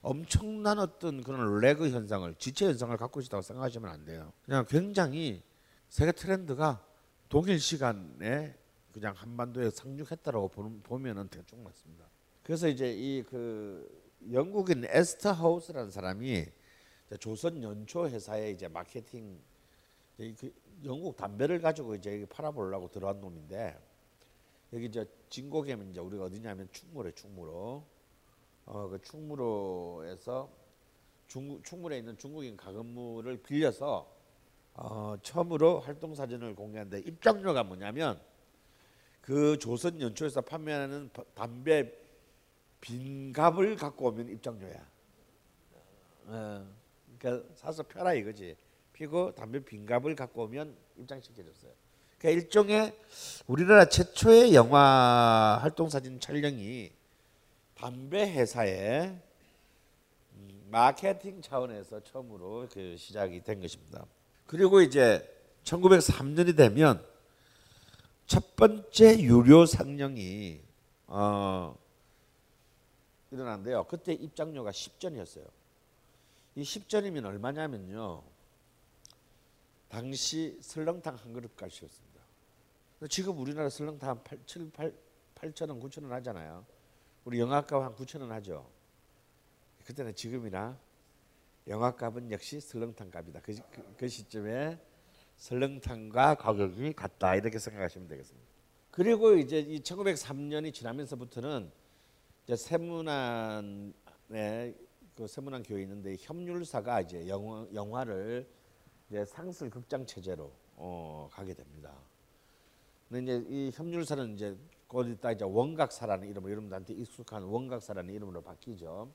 [0.02, 4.32] 엄청난 어떤 그런 레그 현상을 지체 현상을 갖고 있다고 생각하시면 안 돼요.
[4.44, 5.42] 그냥 굉장히
[5.88, 6.84] 세계 트렌드가
[7.28, 8.56] 동일 시간에
[8.92, 10.48] 그냥 한반도에 상륙했다라고
[10.82, 12.04] 보면은 대충 맞습니다.
[12.42, 16.46] 그래서 이제 이 그 영국인 에스터 하우스라는 사람이
[17.18, 19.40] 조선 연초 회사의 이제 마케팅
[20.16, 20.52] 그
[20.84, 23.78] 영국 담배를 가지고 이제 팔아보려고 들어간 놈인데
[24.72, 27.84] 여기 이제 진곡에는 이제 우리가 어디냐면 충무로 충무로
[28.66, 30.50] 어 그 충무로에서
[31.28, 34.10] 중국 충무로에 있는 중국인 가건물을 빌려서
[34.74, 38.20] 어 처음으로 활동 사진을 공개한데 입장료가 뭐냐면
[39.20, 41.92] 그 조선 연초에서 판매하는 담배
[42.80, 44.86] 빈갑을 갖고 오면 입장료야.
[46.26, 46.66] 어,
[47.18, 48.56] 그러니까 사서 펴라 이거지.
[49.02, 51.72] 피고 담배 빈갑을 갖고 오면 입장시켜줬어요.
[52.18, 52.96] 그러니까 일종의
[53.48, 56.92] 우리나라 최초의 영화 활동 사진 촬영이
[57.74, 59.08] 담배 회사의
[60.34, 64.06] 음, 마케팅 차원에서 처음으로 그 시작이 된 것입니다.
[64.46, 65.28] 그리고 이제
[65.64, 67.04] 1903년이 되면
[68.28, 70.60] 첫 번째 유료 상영이
[71.08, 71.76] 어,
[73.32, 73.82] 일어난데요.
[73.88, 75.48] 그때 입장료가 10전이었어요.
[76.54, 78.30] 이 10전이면 얼마냐면요.
[79.92, 82.22] 당시 설렁탕 한 그릇 값이었습니다.
[83.10, 84.94] 지금 우리나라 설렁탕 8, 7, 8,
[85.34, 86.64] 8천 원, 9천 원 하잖아요.
[87.26, 88.66] 우리 영화값 한 9천 원 하죠.
[89.84, 90.78] 그때는 지금이나
[91.66, 93.40] 영화값은 역시 설렁탕 값이다.
[93.42, 94.78] 그, 그, 그 시점에
[95.36, 98.48] 설렁탕과 가격이 같다 이렇게 생각하시면 되겠습니다.
[98.90, 101.70] 그리고 이제 이 1903년이 지나면서부터는
[102.44, 103.92] 이제 세문안에
[105.14, 108.48] 그 세문안 교회 있는데 협률사가 이제 영화, 영화를
[109.12, 111.92] 이제 상술 극장 체제로 어, 가게 됩니다.
[113.10, 114.56] 근데 이제 이 협률사는 이제
[114.88, 119.10] 곧 있다 이제 원각사라는 이름으로 여러분들한테 익숙한 원각사라는 이름으로 바뀌죠.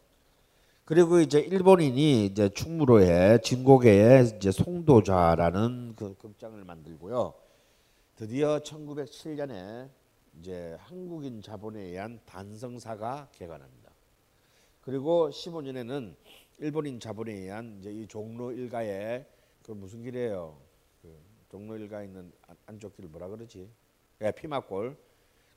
[0.85, 7.33] 그리고 이제 일본인이 이제 충무로에 진곡에 이제 송도좌라는 그 극장을 만들고요.
[8.17, 9.89] 드디어 1907년에
[10.39, 13.89] 이제 한국인 자본에 의한 단성사가 개관합니다.
[14.81, 16.15] 그리고 15년에는
[16.59, 19.25] 일본인 자본에 의한 이제 이 종로 일가의
[19.67, 20.57] 그 무슨 길이에요?
[21.01, 22.31] 그 종로 일가에 있는
[22.65, 23.69] 안쪽 길 뭐라 그러지?
[24.21, 24.97] 예, 피막골.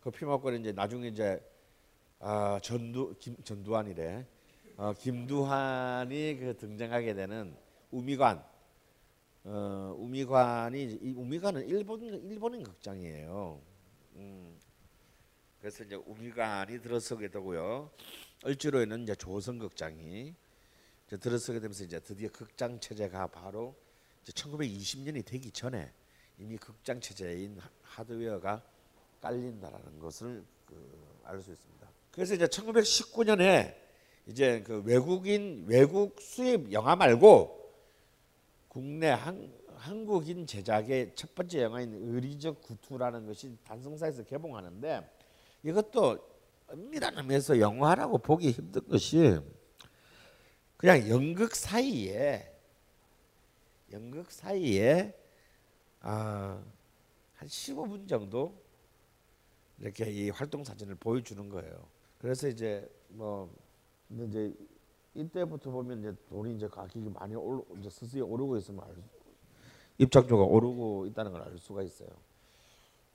[0.00, 1.40] 그 피막골에 이제 나중에 이제
[2.18, 4.26] 아, 전두 김, 전두환이래.
[4.76, 7.56] 어, 김두한이 그 등장하게 되는
[7.92, 8.44] 우미관.
[9.44, 13.62] 어, 우미관이 이 우미관은 일본 일본인 극장이에요.
[14.16, 14.58] 음,
[15.60, 17.92] 그래서 이제 우미관이 들어서게 되고요.
[18.44, 20.34] 을지로에는 이제 조선 극장이
[21.06, 23.76] 들어서게 되면서 이제 드디어 극장 체제가 바로
[24.24, 25.92] 1920년이 되기 전에
[26.38, 28.62] 이미 극장 체제인 하- 하드웨어가
[29.20, 31.88] 깔린다라는 것을 그 알수 있습니다.
[32.10, 33.74] 그래서 이제 1919년에
[34.26, 37.58] 이제 그 외국인 외국 수입 영화 말고
[38.68, 45.10] 국내 한, 한국인 제작의 첫 번째 영화인 의리적 구투라는 것이 단성사에서 개봉하는데
[45.62, 46.18] 이것도
[46.68, 49.38] 엄밀한 의미에서 영화라고 보기 힘든 것이
[50.76, 52.49] 그냥 연극 사이에
[53.92, 55.14] 연극 사이에
[56.00, 56.62] 아,
[57.34, 58.54] 한 15분 정도
[59.78, 61.86] 이렇게 이 활동 사진을 보여주는 거예요.
[62.18, 63.52] 그래서 이제 뭐
[64.10, 64.54] 이제
[65.14, 68.94] 이때부터 보면 이제 돈이 이제 가격이 많이 올 이제 스스로 오르고 있으면 알,
[69.98, 72.08] 입장료가 오르고 있다는 걸 알 수가 있어요.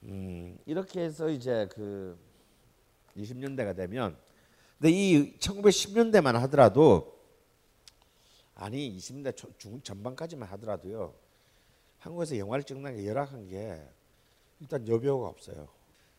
[0.04, 2.18] 음, 이렇게 해서 이제 그
[3.18, 4.18] 20년대가 되면
[4.78, 7.15] 근데 이 1910년대만 하더라도
[8.56, 11.14] 아니 20년대 초, 중 전반까지만 하더라도요.
[12.00, 13.82] 한국에서 영화를 찍는 게 열악한 게
[14.60, 15.68] 일단 여배우가 없어요.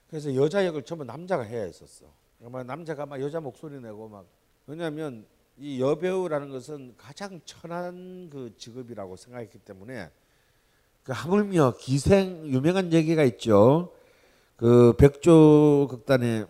[0.09, 2.07] 그래서 여자 역을 전부 남자가 해야 했었어.
[2.39, 4.27] 막 남자가 막 여자 목소리 내고 막
[4.67, 5.27] 왜냐하면
[5.59, 10.11] 이 여배우라는 것은 가장 천한 그 직업이라고 생각했기 때문에
[11.03, 13.93] 그 하물며 기생 유명한 얘기가 있죠.
[14.57, 16.47] 그 백조 극단의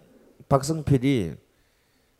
[0.49, 1.37] 박성필이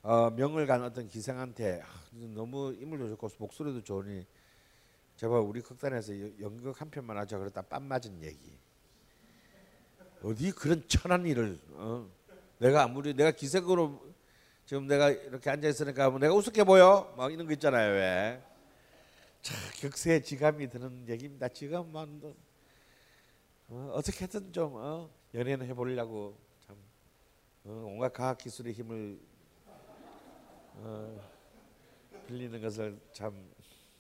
[0.07, 1.87] 어, 명을 간 어떤 기생한테 아,
[2.33, 4.25] 너무 인물도 좋고 목소리도 좋으니
[5.17, 8.57] 제발 우리 극단에서 여- 연극 한 편만 하자 그랬다 빰 맞은 얘기.
[10.23, 12.09] 어디 그런 천한 일을 어?
[12.59, 14.01] 내가 아무리 내가 기색으로
[14.65, 18.41] 지금 내가 이렇게 앉아 있으니까 뭐 내가 우습게 보여 막 이런 거 있잖아요 왜?
[19.43, 21.49] 참 격세에 지감이 드는 얘기입니다.
[21.49, 22.07] 지금 뭐
[23.71, 26.77] 어, 어떻게든 좀 어, 연애는 해보려고 참
[27.65, 29.19] 어, 온갖 과학 기술의 힘을
[30.77, 31.21] 어,
[32.27, 33.51] 빌리는 것을 참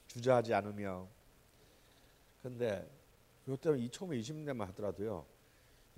[0.06, 1.06] 주저하지 않으며
[2.42, 2.88] 근데
[3.48, 5.26] 요때 2020년대만 하더라도요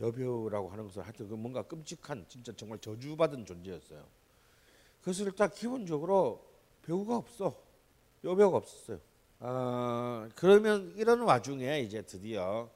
[0.01, 4.07] 여배우라고 하는 것은 하여튼 그 뭔가 끔찍한 진짜 정말 저주받은 존재였어요.
[5.03, 6.45] 그래서 일단 기본적으로
[6.83, 7.61] 배우가 없어
[8.23, 9.01] 여배우가 없었어요.
[9.41, 12.71] 아 그러면 이런 와중에 이제 드디어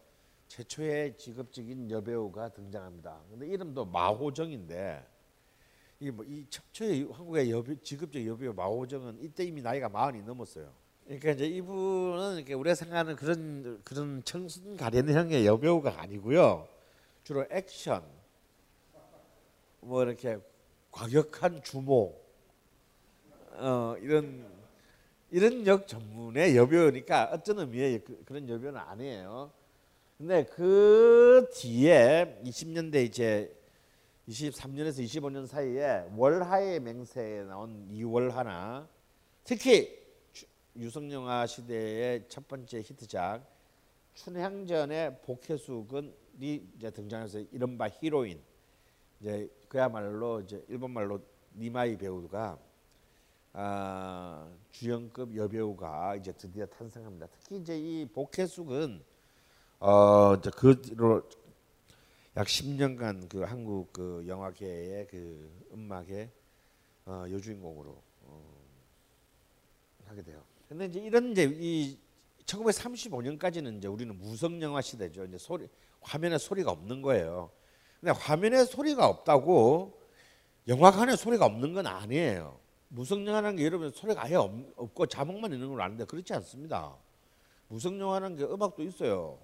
[0.49, 3.21] 최초의 직업적인 여배우가 등장합니다.
[3.31, 5.12] 근데 이름도 마호정인데
[6.03, 10.69] 이, 뭐, 이 최초의 한국의 여배, 직업적 여배우 마호정은 이때 이미 나이가 마흔이 넘었어요.
[11.05, 16.67] 그러니까 이제 이분은 이렇게 우리가 생각하는 그런 그런 청순 가련형의 여배우가 아니고요.
[17.23, 18.03] 주로 액션,
[19.79, 20.39] 뭐 이렇게
[20.91, 22.21] 과격한 주모,
[23.53, 24.45] 어 이런
[25.31, 29.53] 이런 역 전문의 여배우니까 어떤 의미의 그, 그런 여배우는 아니에요.
[30.19, 33.62] 근데 그 뒤에 20년대 이제
[34.29, 38.89] 23년에서 25년 사이에 월하의 맹세에 나온 이월하나
[39.45, 39.99] 특히
[40.33, 40.47] 주-
[40.77, 43.45] 유성영화 시대의 첫 번째 히트작
[44.15, 48.41] 춘향전의 복혜숙은 이제 등장해서 이른바 히로인
[49.21, 51.21] 이제 그야말로 이제 일본 말로
[51.57, 52.59] 니마이 배우가
[53.55, 57.27] 아, 주연급 여배우가 이제 드디어 탄생합니다.
[57.33, 59.03] 특히 이제 이 복혜숙은
[59.79, 61.23] 어그 뒤로
[62.35, 66.31] 약 10년간 그 한국 그 영화계의 그 음악의
[67.05, 68.55] 어, 여주인공으로 어,
[70.07, 70.43] 하게 돼요.
[70.67, 71.99] 근데 이제 이런 이제 이
[72.47, 75.27] 1935년까지는 이제 우리는 무성 영화 시대죠.
[75.27, 75.69] 이제 소리
[76.01, 77.51] 화면에 소리가 없는 거예요.
[78.01, 80.01] 근데 화면에 소리가 없다고
[80.69, 82.59] 영화관에 소리가 없는 건 아니에요.
[82.89, 86.97] 무성 영화라는 게 여러분 소리가 아예 없, 없고 자막만 있는 걸 아는데 그렇지 않습니다.
[87.69, 89.39] 무성 영화라는 게 음악도 있어요.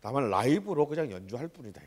[0.00, 1.80] 다만 라이브로 그냥 연주할 뿐이다.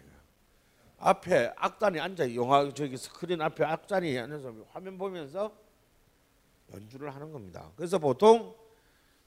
[1.03, 5.51] 앞에 악단이 앉아 영화 저기 스크린 앞에 악단이 앉아서 화면 보면서
[6.73, 7.71] 연주를 하는 겁니다.
[7.75, 8.53] 그래서 보통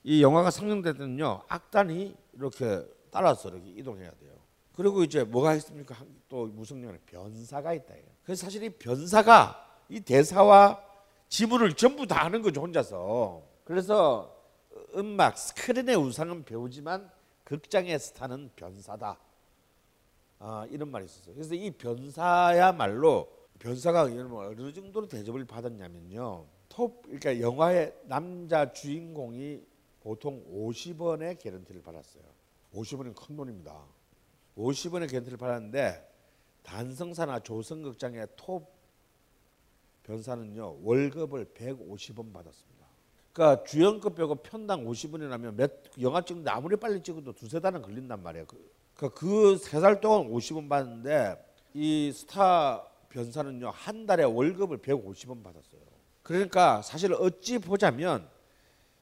[0.04, 4.34] 이 영화가 상영될 때는요 악단이 이렇게 따라서 이렇게 이동해야 돼요.
[4.76, 5.94] 그리고 이제 뭐가 있습니까?
[5.94, 7.94] 한- 또 영화는 변사가 있다.
[7.94, 8.06] 이거.
[8.24, 10.80] 그래서 사실 이 변사가 이 대사와
[11.28, 13.42] 지문을 전부 다 하는 거죠 혼자서.
[13.64, 14.32] 그래서
[14.94, 17.10] 음악 스크린의 우상은 배우지만
[17.44, 19.18] 극장의 스타는 변사다.
[20.38, 21.34] 아, 이런 말이 있었어요.
[21.34, 26.46] 그래서 이 변사야말로 변사가 뭐 어느 정도로 대접을 받았냐면요.
[26.68, 29.62] 톱 그러니까 영화의 남자 주인공이
[30.00, 32.24] 보통 50원의 개런티를 받았어요.
[32.74, 33.84] 50원은 큰 돈입니다.
[34.56, 36.12] 50원의 개런티를 받았는데
[36.62, 38.72] 단성사나 조선극장의 톱
[40.02, 42.73] 변사는요 월급을 150원 받았습니다.
[43.34, 48.46] 그러니까 주연급 배우가 편당 50원이라면 몇 영화 찍는데 아무리 빨리 찍어도 두세 달은 걸린단 말이에요.
[48.94, 51.36] 그세 달 동안 50원 받는데
[51.74, 55.80] 이 스타 변사는요 한 달에 월급을 150원 받았어요.
[56.22, 58.26] 그러니까 사실 어찌 보자면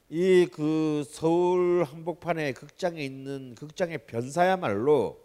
[0.09, 5.19] 이 그 서울 한복판에 극장에 있는 극장의 변사야말로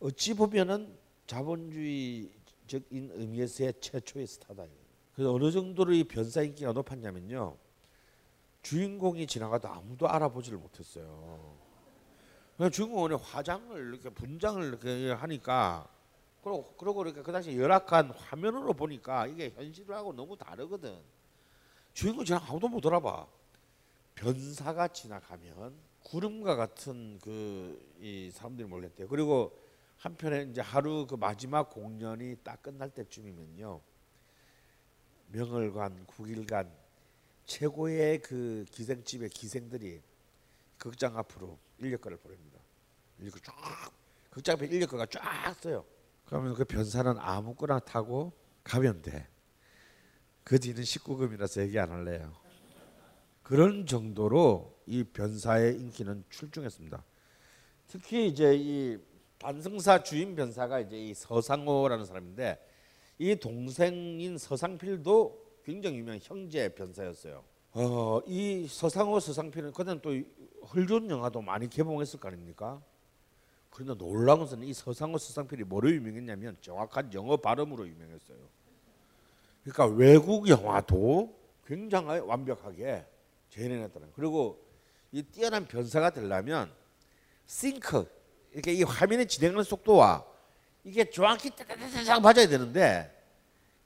[0.00, 0.96] 어찌 보면은
[1.26, 4.64] 자본주의적인 의미에서의 최초의 스타다.
[5.14, 7.56] 그래서 어느 정도로 이 변사 인기가 높았냐면요.
[8.62, 11.56] 주인공이 지나가도 아무도 알아보지를 못했어요.
[12.56, 15.88] 그냥 주인공은 화장을 이렇게 분장을 이렇게 하니까
[16.42, 20.98] 그러고 그러고 이렇게 그 당시 열악한 화면으로 보니까 이게 현실하고 너무 다르거든.
[21.92, 23.26] 주인공 지나 아무도 못 알아봐.
[24.14, 29.08] 변사가 지나가면 구름과 같은 그 이 사람들이 몰렸대요.
[29.08, 29.58] 그리고
[29.96, 33.80] 한편에 이제 하루 그 마지막 공연이 딱 끝날 때쯤이면요.
[35.28, 36.72] 명월관, 국일관
[37.48, 40.02] 최고의 그 기생집의 기생들이
[40.76, 42.60] 극장 앞으로 인력거를 보냅니다.
[43.18, 43.90] 인력거 쫙
[44.30, 45.84] 극장 앞에 인력거가 쫙 써요.
[46.26, 48.32] 그러면 그 변사는 아무거나 타고
[48.62, 49.26] 가면 돼.
[50.44, 52.36] 그 뒤는 19금이라서 얘기 안 할래요.
[53.42, 57.02] 그런 정도로 이 변사의 인기는 출중했습니다.
[57.86, 58.98] 특히 이제 이
[59.38, 62.62] 반승사 주임 변사가 이제 이 서상호라는 사람인데
[63.18, 67.44] 이 동생인 서상필도 굉장히 유명한 형제 변사였어요.
[67.72, 70.18] 어, 이 서상호 서상필은 그다음 또
[70.66, 72.80] 헐리우드 영화도 많이 개봉했을 거 아닙니까?
[73.68, 78.38] 그런데 놀라운 것은 이 서상호 서상필이 뭐로 유명했냐면 정확한 영어 발음으로 유명했어요.
[79.62, 83.04] 그러니까 외국 영화도 굉장히 완벽하게
[83.50, 84.12] 재현해냈다는.
[84.14, 84.64] 그리고
[85.12, 86.72] 이 뛰어난 변사가 되려면
[87.44, 88.10] 싱크
[88.52, 90.24] 이렇게 이 화면에 진행하는 속도와
[90.82, 93.17] 이게 정확히 따다다닥 맞아야 되는데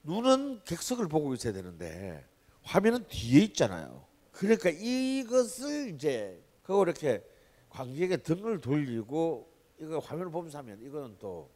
[0.04, 2.26] 눈은 객석을 보고 있어야 되는데
[2.62, 4.06] 화면은 뒤에 있잖아요.
[4.32, 7.24] 그러니까 이것을 이제 그거 이렇게
[7.70, 11.50] 관객의 등을 돌리고 이거 화면을 보면서 하면 이거는 또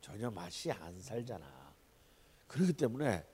[0.00, 1.46] 전혀 맛이 안 살잖아.
[2.46, 3.24] 그렇기 때문에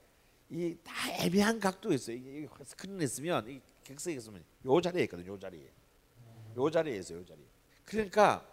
[0.51, 0.93] 이 다
[1.25, 2.17] 애매한 각도에 있어요.
[2.17, 5.27] 이게 스크린에 있으면 이 객석에 있으면 요 자리에 있거든.
[5.27, 5.71] 요 자리에.
[6.57, 7.19] 요 자리에 있어요.
[7.21, 7.41] 요 자리.
[7.85, 8.47] 그러니까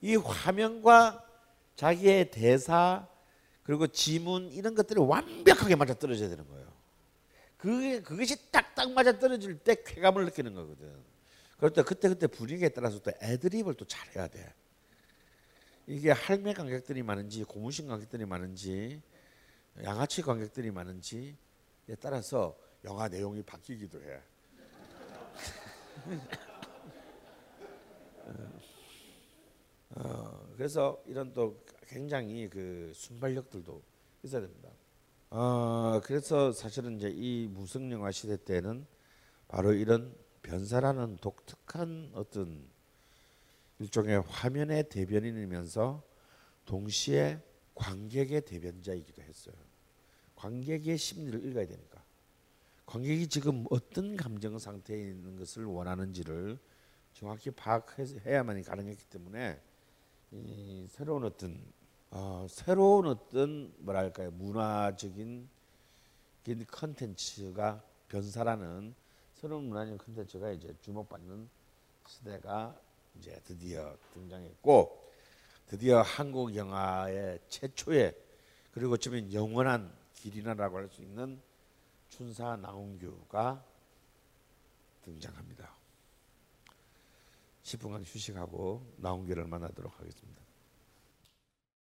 [0.00, 1.24] 이 화면과
[1.76, 3.06] 자기의 대사
[3.70, 6.66] 그리고 지문 이런 것들이 완벽하게 맞아 떨어져야 되는 거예요.
[7.56, 10.92] 그게 그것이 딱딱 맞아 떨어질 때 쾌감을 느끼는 거거든.
[11.72, 14.52] 때 그때 그때 분위기에 따라서 또 애드립을 또 잘해야 돼.
[15.86, 19.00] 이게 할매 관객들이 많은지 고무신 관객들이 많은지
[19.84, 21.36] 양아치 관객들이 많은지에
[22.00, 24.20] 따라서 영화 내용이 바뀌기도 해.
[29.90, 31.56] 어, 그래서 이런 또
[31.90, 33.82] 굉장히 그 순발력들도
[34.22, 34.70] 있어야 됩니다.
[35.30, 38.86] 어, 그래서 사실은 이제 이 무성 영화 시대 때는
[39.48, 42.64] 바로 이런 변사라는 독특한 어떤
[43.80, 46.02] 일종의 화면의 대변인이면서
[46.64, 47.40] 동시에
[47.74, 49.54] 관객의 대변자이기도 했어요.
[50.36, 52.04] 관객의 심리를 읽어야 되니까.
[52.86, 56.58] 관객이 지금 어떤 감정 상태에 있는 것을 원하는지를
[57.14, 59.60] 정확히 파악해야만이 가능했기 때문에
[60.32, 61.60] 이 새로운 어떤
[62.10, 65.48] 어, 새로운 어떤 뭐랄까요 문화적인
[66.68, 68.94] 컨텐츠가 변사라는
[69.34, 71.48] 새로운 문화적인 컨텐츠가 이제 주목받는
[72.08, 72.76] 시대가
[73.16, 75.08] 이제 드디어 등장했고
[75.66, 78.16] 드디어 한국 영화의 최초의
[78.72, 81.40] 그리고 어쩌면 영원한 길이나라고 할 수 있는
[82.08, 83.64] 춘사 나운규가
[85.04, 85.72] 등장합니다.
[87.62, 90.39] 10분간 휴식하고 나홍규를 만나도록 하겠습니다.